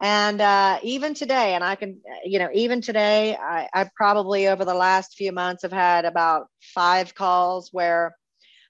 [0.00, 4.64] and uh, even today and i can you know even today I, I probably over
[4.64, 8.14] the last few months have had about five calls where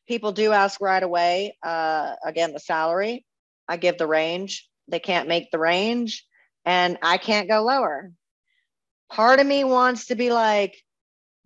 [0.07, 3.25] people do ask right away uh, again the salary.
[3.69, 4.69] I give the range.
[4.87, 6.25] They can't make the range
[6.65, 8.13] and i can't go lower.
[9.11, 10.77] Part of me wants to be like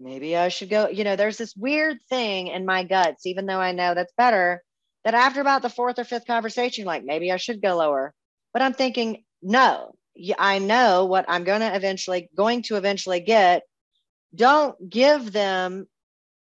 [0.02, 3.60] maybe i should go you know there's this weird thing in my guts even though
[3.60, 4.62] i know that's better
[5.04, 8.14] that after about the fourth or fifth conversation like maybe i should go lower.
[8.52, 9.94] But i'm thinking no
[10.38, 13.62] i know what i'm going to eventually going to eventually get.
[14.34, 15.88] Don't give them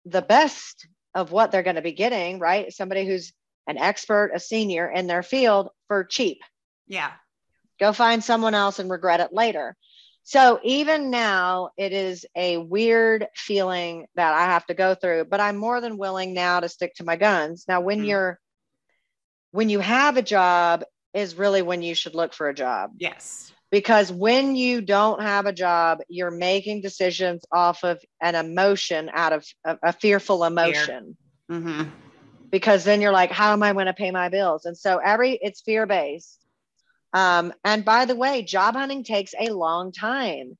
[0.05, 2.71] the best of what they're going to be getting right?
[2.71, 3.33] Somebody who's
[3.67, 6.39] an expert a senior in their field for cheap.
[6.87, 7.11] Yeah.
[7.79, 9.75] Go find someone else and regret it later.
[10.23, 15.41] So even now it is a weird feeling that i have to go through but
[15.41, 17.65] i'm more than willing now to stick to my guns.
[17.67, 18.07] Now when mm-hmm.
[18.07, 18.39] you're
[19.51, 20.83] when you have a job
[21.13, 22.91] is really when you should look for a job.
[22.97, 23.51] Yes.
[23.71, 29.33] Because when you don't have a job, you're making decisions off of an emotion, out
[29.33, 31.17] of a, a fearful emotion.
[31.49, 31.59] Fear.
[31.59, 31.89] Mm-hmm.
[32.51, 34.65] Because then you're like, how am I going to pay my bills?
[34.65, 36.39] And so every it's fear based.
[37.13, 40.57] Um, and by the way, job hunting takes a long time.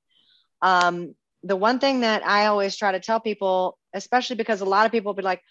[0.61, 4.85] Um, the one thing that I always try to tell people, especially because a lot
[4.85, 5.41] of people will be like,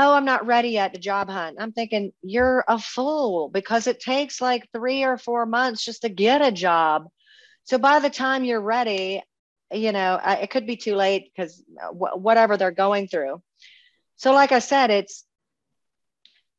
[0.00, 1.56] oh, I'm not ready yet to job hunt.
[1.58, 6.08] I'm thinking, you're a fool because it takes like three or four months just to
[6.08, 7.08] get a job.
[7.64, 9.22] So by the time you're ready,
[9.72, 13.42] you know, it could be too late because uh, whatever they're going through.
[14.16, 15.24] So, like I said, it's,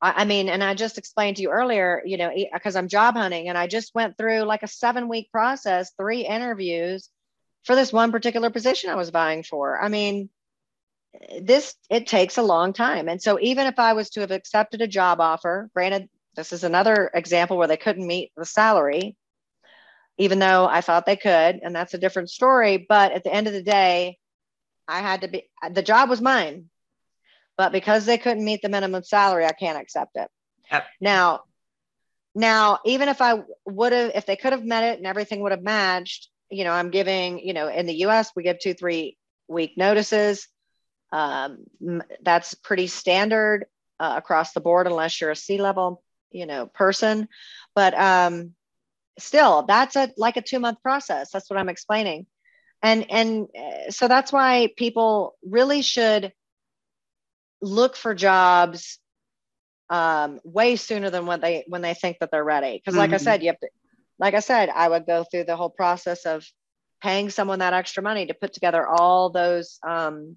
[0.02, 3.48] I mean, and I just explained to you earlier, you know, because I'm job hunting
[3.48, 7.10] and I just went through like a seven week process, three interviews
[7.64, 9.82] for this one particular position I was vying for.
[9.82, 10.30] I mean,
[11.42, 13.08] this it takes a long time.
[13.10, 16.64] And so even if i was to have accepted a job offer granted this is
[16.64, 19.16] another example where they couldn't meet the salary
[20.18, 22.86] even though i thought they could and that's a different story.
[22.88, 24.18] But at the end of the day
[24.88, 26.66] i had to be the job was mine.
[27.58, 30.30] But because they couldn't meet the minimum salary i can't accept it.
[30.72, 30.86] Yep.
[31.02, 31.42] now
[32.36, 35.52] now even if i would have if they could have met it and everything would
[35.52, 39.18] have matched you know i'm giving you know in the us we give two three
[39.48, 40.48] week notices
[41.12, 41.66] um,
[42.22, 43.66] that's pretty standard
[44.00, 47.28] uh, across the board, unless you're a C level, you know, person.
[47.76, 48.54] But um,
[49.18, 51.32] still, that's a like a two month process.
[51.32, 52.28] That's what I'm explaining,
[52.82, 56.32] and and uh, so that's why people really should
[57.62, 59.00] look for jobs
[59.90, 62.78] um, way sooner than when they when they think that they're ready.
[62.78, 63.16] Because, like mm-hmm.
[63.16, 63.70] I said, you have to.
[64.20, 66.46] Like I said, I would go through the whole process of
[67.02, 70.36] paying someone that extra money to put together all those um,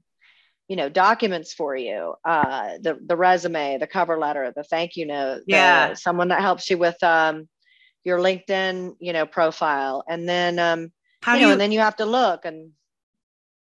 [0.69, 5.07] you know documents for you uh the the resume the cover letter the thank you
[5.07, 5.95] note yeah.
[5.95, 7.49] someone that helps you with um
[8.05, 10.05] your linkedin you know profile.
[10.09, 10.93] And then um
[11.23, 12.73] How you know you, and then you have to look and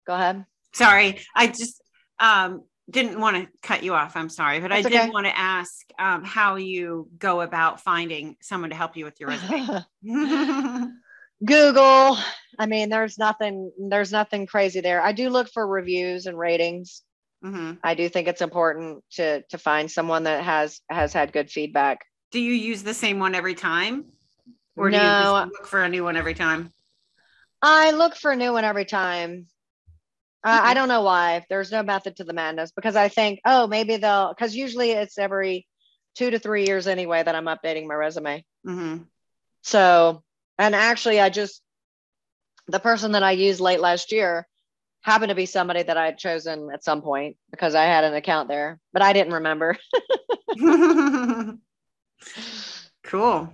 [0.08, 0.46] go ahead.
[0.74, 1.82] Sorry i just
[2.20, 5.10] um didn't want to cut you off i'm sorry but That's i did okay.
[5.10, 9.30] want to ask um how you go about finding someone to help you with your
[9.30, 9.84] resume
[11.44, 12.18] Google.
[12.60, 15.02] I mean, there's nothing, there's nothing crazy there.
[15.02, 17.02] I do look for reviews and ratings.
[17.44, 17.74] Mm-hmm.
[17.84, 22.06] I do think it's important to to find someone that has has had good feedback.
[22.32, 24.06] Do you use the same one every time,
[24.78, 26.72] or no, do you look for a new one every time?
[27.62, 29.48] I look for a new one every time.
[30.42, 31.46] Uh, I don't know why.
[31.50, 34.30] There's no method to the madness because I think, oh, maybe they'll.
[34.30, 35.68] Because usually it's every
[36.16, 38.46] two to three years anyway that I'm updating my resume.
[38.66, 39.04] Mm-hmm.
[39.64, 40.24] So
[40.58, 41.62] and actually, I just,
[42.68, 44.48] the person that I used late last year
[45.02, 48.14] happened to be somebody that I had chosen at some point because I had an
[48.14, 49.78] account there, but I didn't remember.
[53.04, 53.54] cool.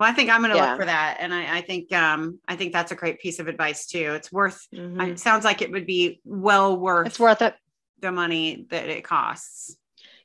[0.00, 0.70] Well, I think I'm going to yeah.
[0.70, 3.48] look for that, and I, I, think um, I think that's a great piece of
[3.48, 4.14] advice too.
[4.14, 4.66] It's worth.
[4.74, 5.00] Mm-hmm.
[5.00, 7.06] It sounds like it would be well worth.
[7.06, 7.54] It's worth it.
[8.00, 9.76] The money that it costs.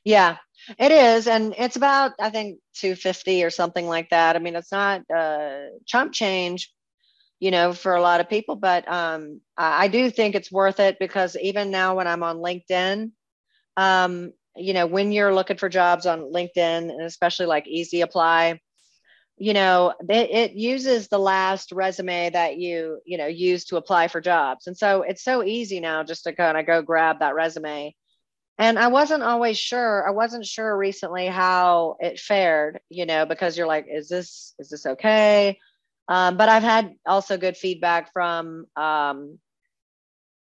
[0.02, 0.36] Yeah,
[0.78, 4.36] it is, and it's about I think two fifty or something like that.
[4.36, 6.72] I mean, it's not uh, chump change,
[7.40, 10.98] you know, for a lot of people, but um, I, do think it's worth it
[10.98, 13.12] because even now when I'm on LinkedIn,
[13.76, 18.60] um, you know, when you're looking for jobs on LinkedIn, and especially like Easy Apply,
[19.38, 24.08] you know it, it uses the last resume that you you know use to apply
[24.08, 27.34] for jobs and so it's so easy now just to kind of go grab that
[27.34, 27.94] resume
[28.58, 33.56] and i wasn't always sure i wasn't sure recently how it fared you know because
[33.56, 35.58] you're like is this is this okay?
[36.08, 39.38] Um, but i've had also good feedback from um,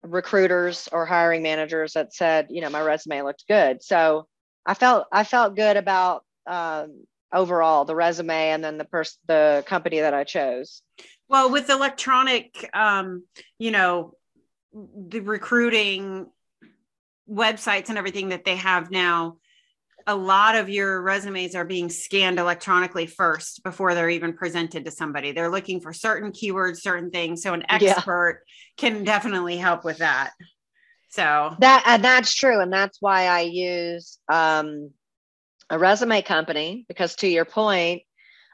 [0.03, 3.83] recruiters or hiring managers that said you know my resume looked good.
[3.83, 4.27] So
[4.65, 9.63] i felt i felt good about um, overall the resume and then the person the
[9.65, 10.81] company that i chose.
[11.27, 13.23] Well with electronic um
[13.57, 14.13] you know
[14.73, 16.27] the recruiting
[17.29, 19.37] websites and everything that they have now
[20.07, 24.91] a lot of your resumes are being scanned electronically first before they're even presented to
[24.91, 28.89] somebody they're looking for certain keywords certain things so an expert yeah.
[28.89, 30.31] can definitely help with that
[31.09, 34.91] so that and that's true and that's why i use um
[35.69, 38.03] a resume company because to your point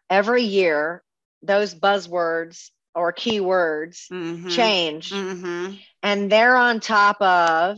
[0.10, 1.04] every year
[1.44, 4.48] those buzzwords or keywords mm-hmm.
[4.50, 5.74] change mm-hmm.
[6.04, 7.78] and they're on top of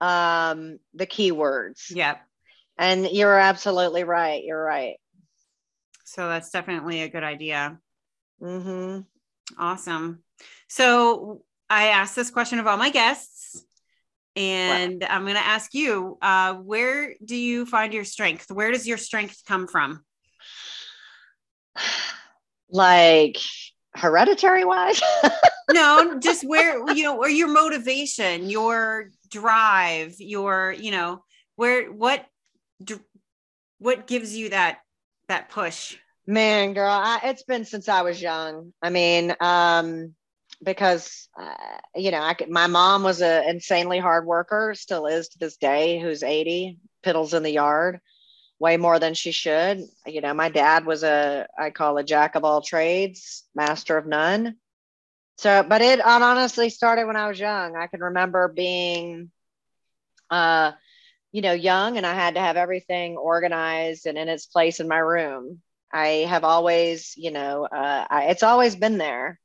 [0.00, 2.20] um, the keywords yep
[2.76, 4.96] and you're absolutely right you're right
[6.04, 7.78] so that's definitely a good idea
[8.40, 9.00] mm-hmm.
[9.58, 10.22] awesome
[10.68, 13.64] so i asked this question of all my guests
[14.38, 18.52] and I'm going to ask you, uh, where do you find your strength?
[18.52, 20.04] Where does your strength come from?
[22.70, 23.38] Like
[23.94, 25.00] hereditary wise?
[25.72, 31.22] no, just where, you know, or your motivation, your drive, your, you know,
[31.56, 32.24] where, what,
[33.78, 34.78] what gives you that,
[35.28, 35.96] that push?
[36.26, 38.72] Man, girl, I, it's been since I was young.
[38.82, 40.14] I mean, um,
[40.62, 41.54] because uh,
[41.94, 45.56] you know I could, my mom was an insanely hard worker still is to this
[45.56, 48.00] day who's 80 piddles in the yard
[48.58, 52.34] way more than she should you know my dad was a i call a jack
[52.34, 54.56] of all trades master of none
[55.38, 59.30] so but it honestly started when i was young i can remember being
[60.30, 60.72] uh
[61.32, 64.88] you know young and i had to have everything organized and in its place in
[64.88, 65.60] my room
[65.92, 69.40] i have always you know uh, I, it's always been there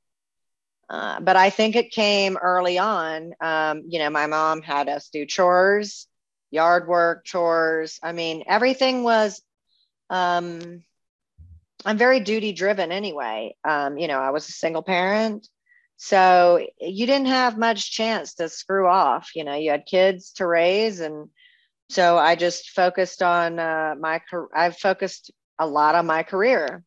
[0.89, 3.33] uh, but I think it came early on.
[3.41, 6.07] Um, you know, my mom had us do chores,
[6.51, 7.99] yard work, chores.
[8.03, 9.41] I mean, everything was,
[10.09, 10.83] um,
[11.85, 13.55] I'm very duty driven anyway.
[13.63, 15.47] Um, you know, I was a single parent.
[16.05, 19.31] So you didn't have much chance to screw off.
[19.35, 20.99] You know, you had kids to raise.
[20.99, 21.29] And
[21.87, 24.19] so I just focused on uh, my,
[24.53, 26.83] I've focused a lot on my career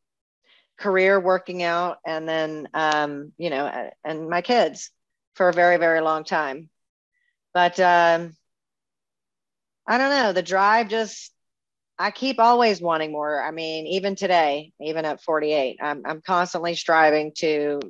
[0.78, 4.90] career working out and then um, you know and my kids
[5.34, 6.68] for a very very long time
[7.54, 8.36] but um,
[9.86, 11.32] i don't know the drive just
[11.98, 16.74] i keep always wanting more i mean even today even at 48 i'm, I'm constantly
[16.74, 17.80] striving to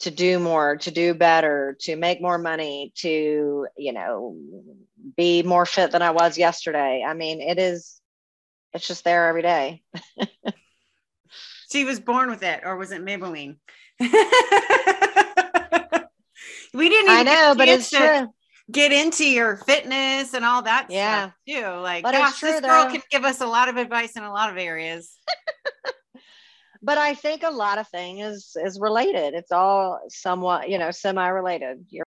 [0.00, 4.36] to do more to do better to make more money to you know
[5.16, 8.00] be more fit than i was yesterday i mean it is
[8.72, 9.82] it's just there every day
[11.72, 13.56] She was born with it, or was it Maybelline?
[13.98, 14.08] we
[16.90, 17.10] didn't.
[17.10, 18.28] I know, but it's true.
[18.70, 21.30] Get into your fitness and all that yeah.
[21.30, 21.66] stuff too.
[21.80, 22.92] Like, but gosh, true, this girl though.
[22.92, 25.16] can give us a lot of advice in a lot of areas.
[26.82, 29.34] but I think a lot of things is is related.
[29.34, 31.86] It's all somewhat, you know, semi-related.
[31.90, 32.04] You're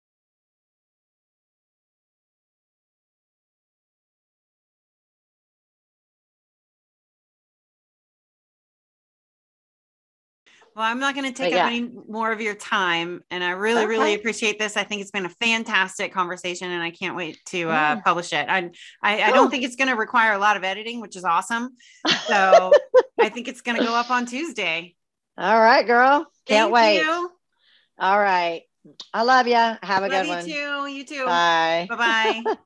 [10.75, 11.67] Well, I'm not going to take yeah.
[11.67, 13.23] up any more of your time.
[13.31, 13.87] And I really, okay.
[13.87, 14.75] really appreciate this.
[14.75, 18.45] I think it's been a fantastic conversation and I can't wait to uh, publish it.
[18.49, 18.71] I,
[19.01, 21.77] I, I don't think it's going to require a lot of editing, which is awesome.
[22.27, 22.71] So
[23.19, 24.95] I think it's going to go up on Tuesday.
[25.37, 26.27] All right, girl.
[26.45, 27.01] Can't Thank wait.
[27.01, 27.31] You.
[27.99, 28.63] All right.
[29.13, 29.55] I love you.
[29.55, 30.47] Have a love good you one.
[30.47, 30.87] You too.
[30.87, 31.25] You too.
[31.25, 31.87] Bye.
[31.89, 32.55] Bye bye.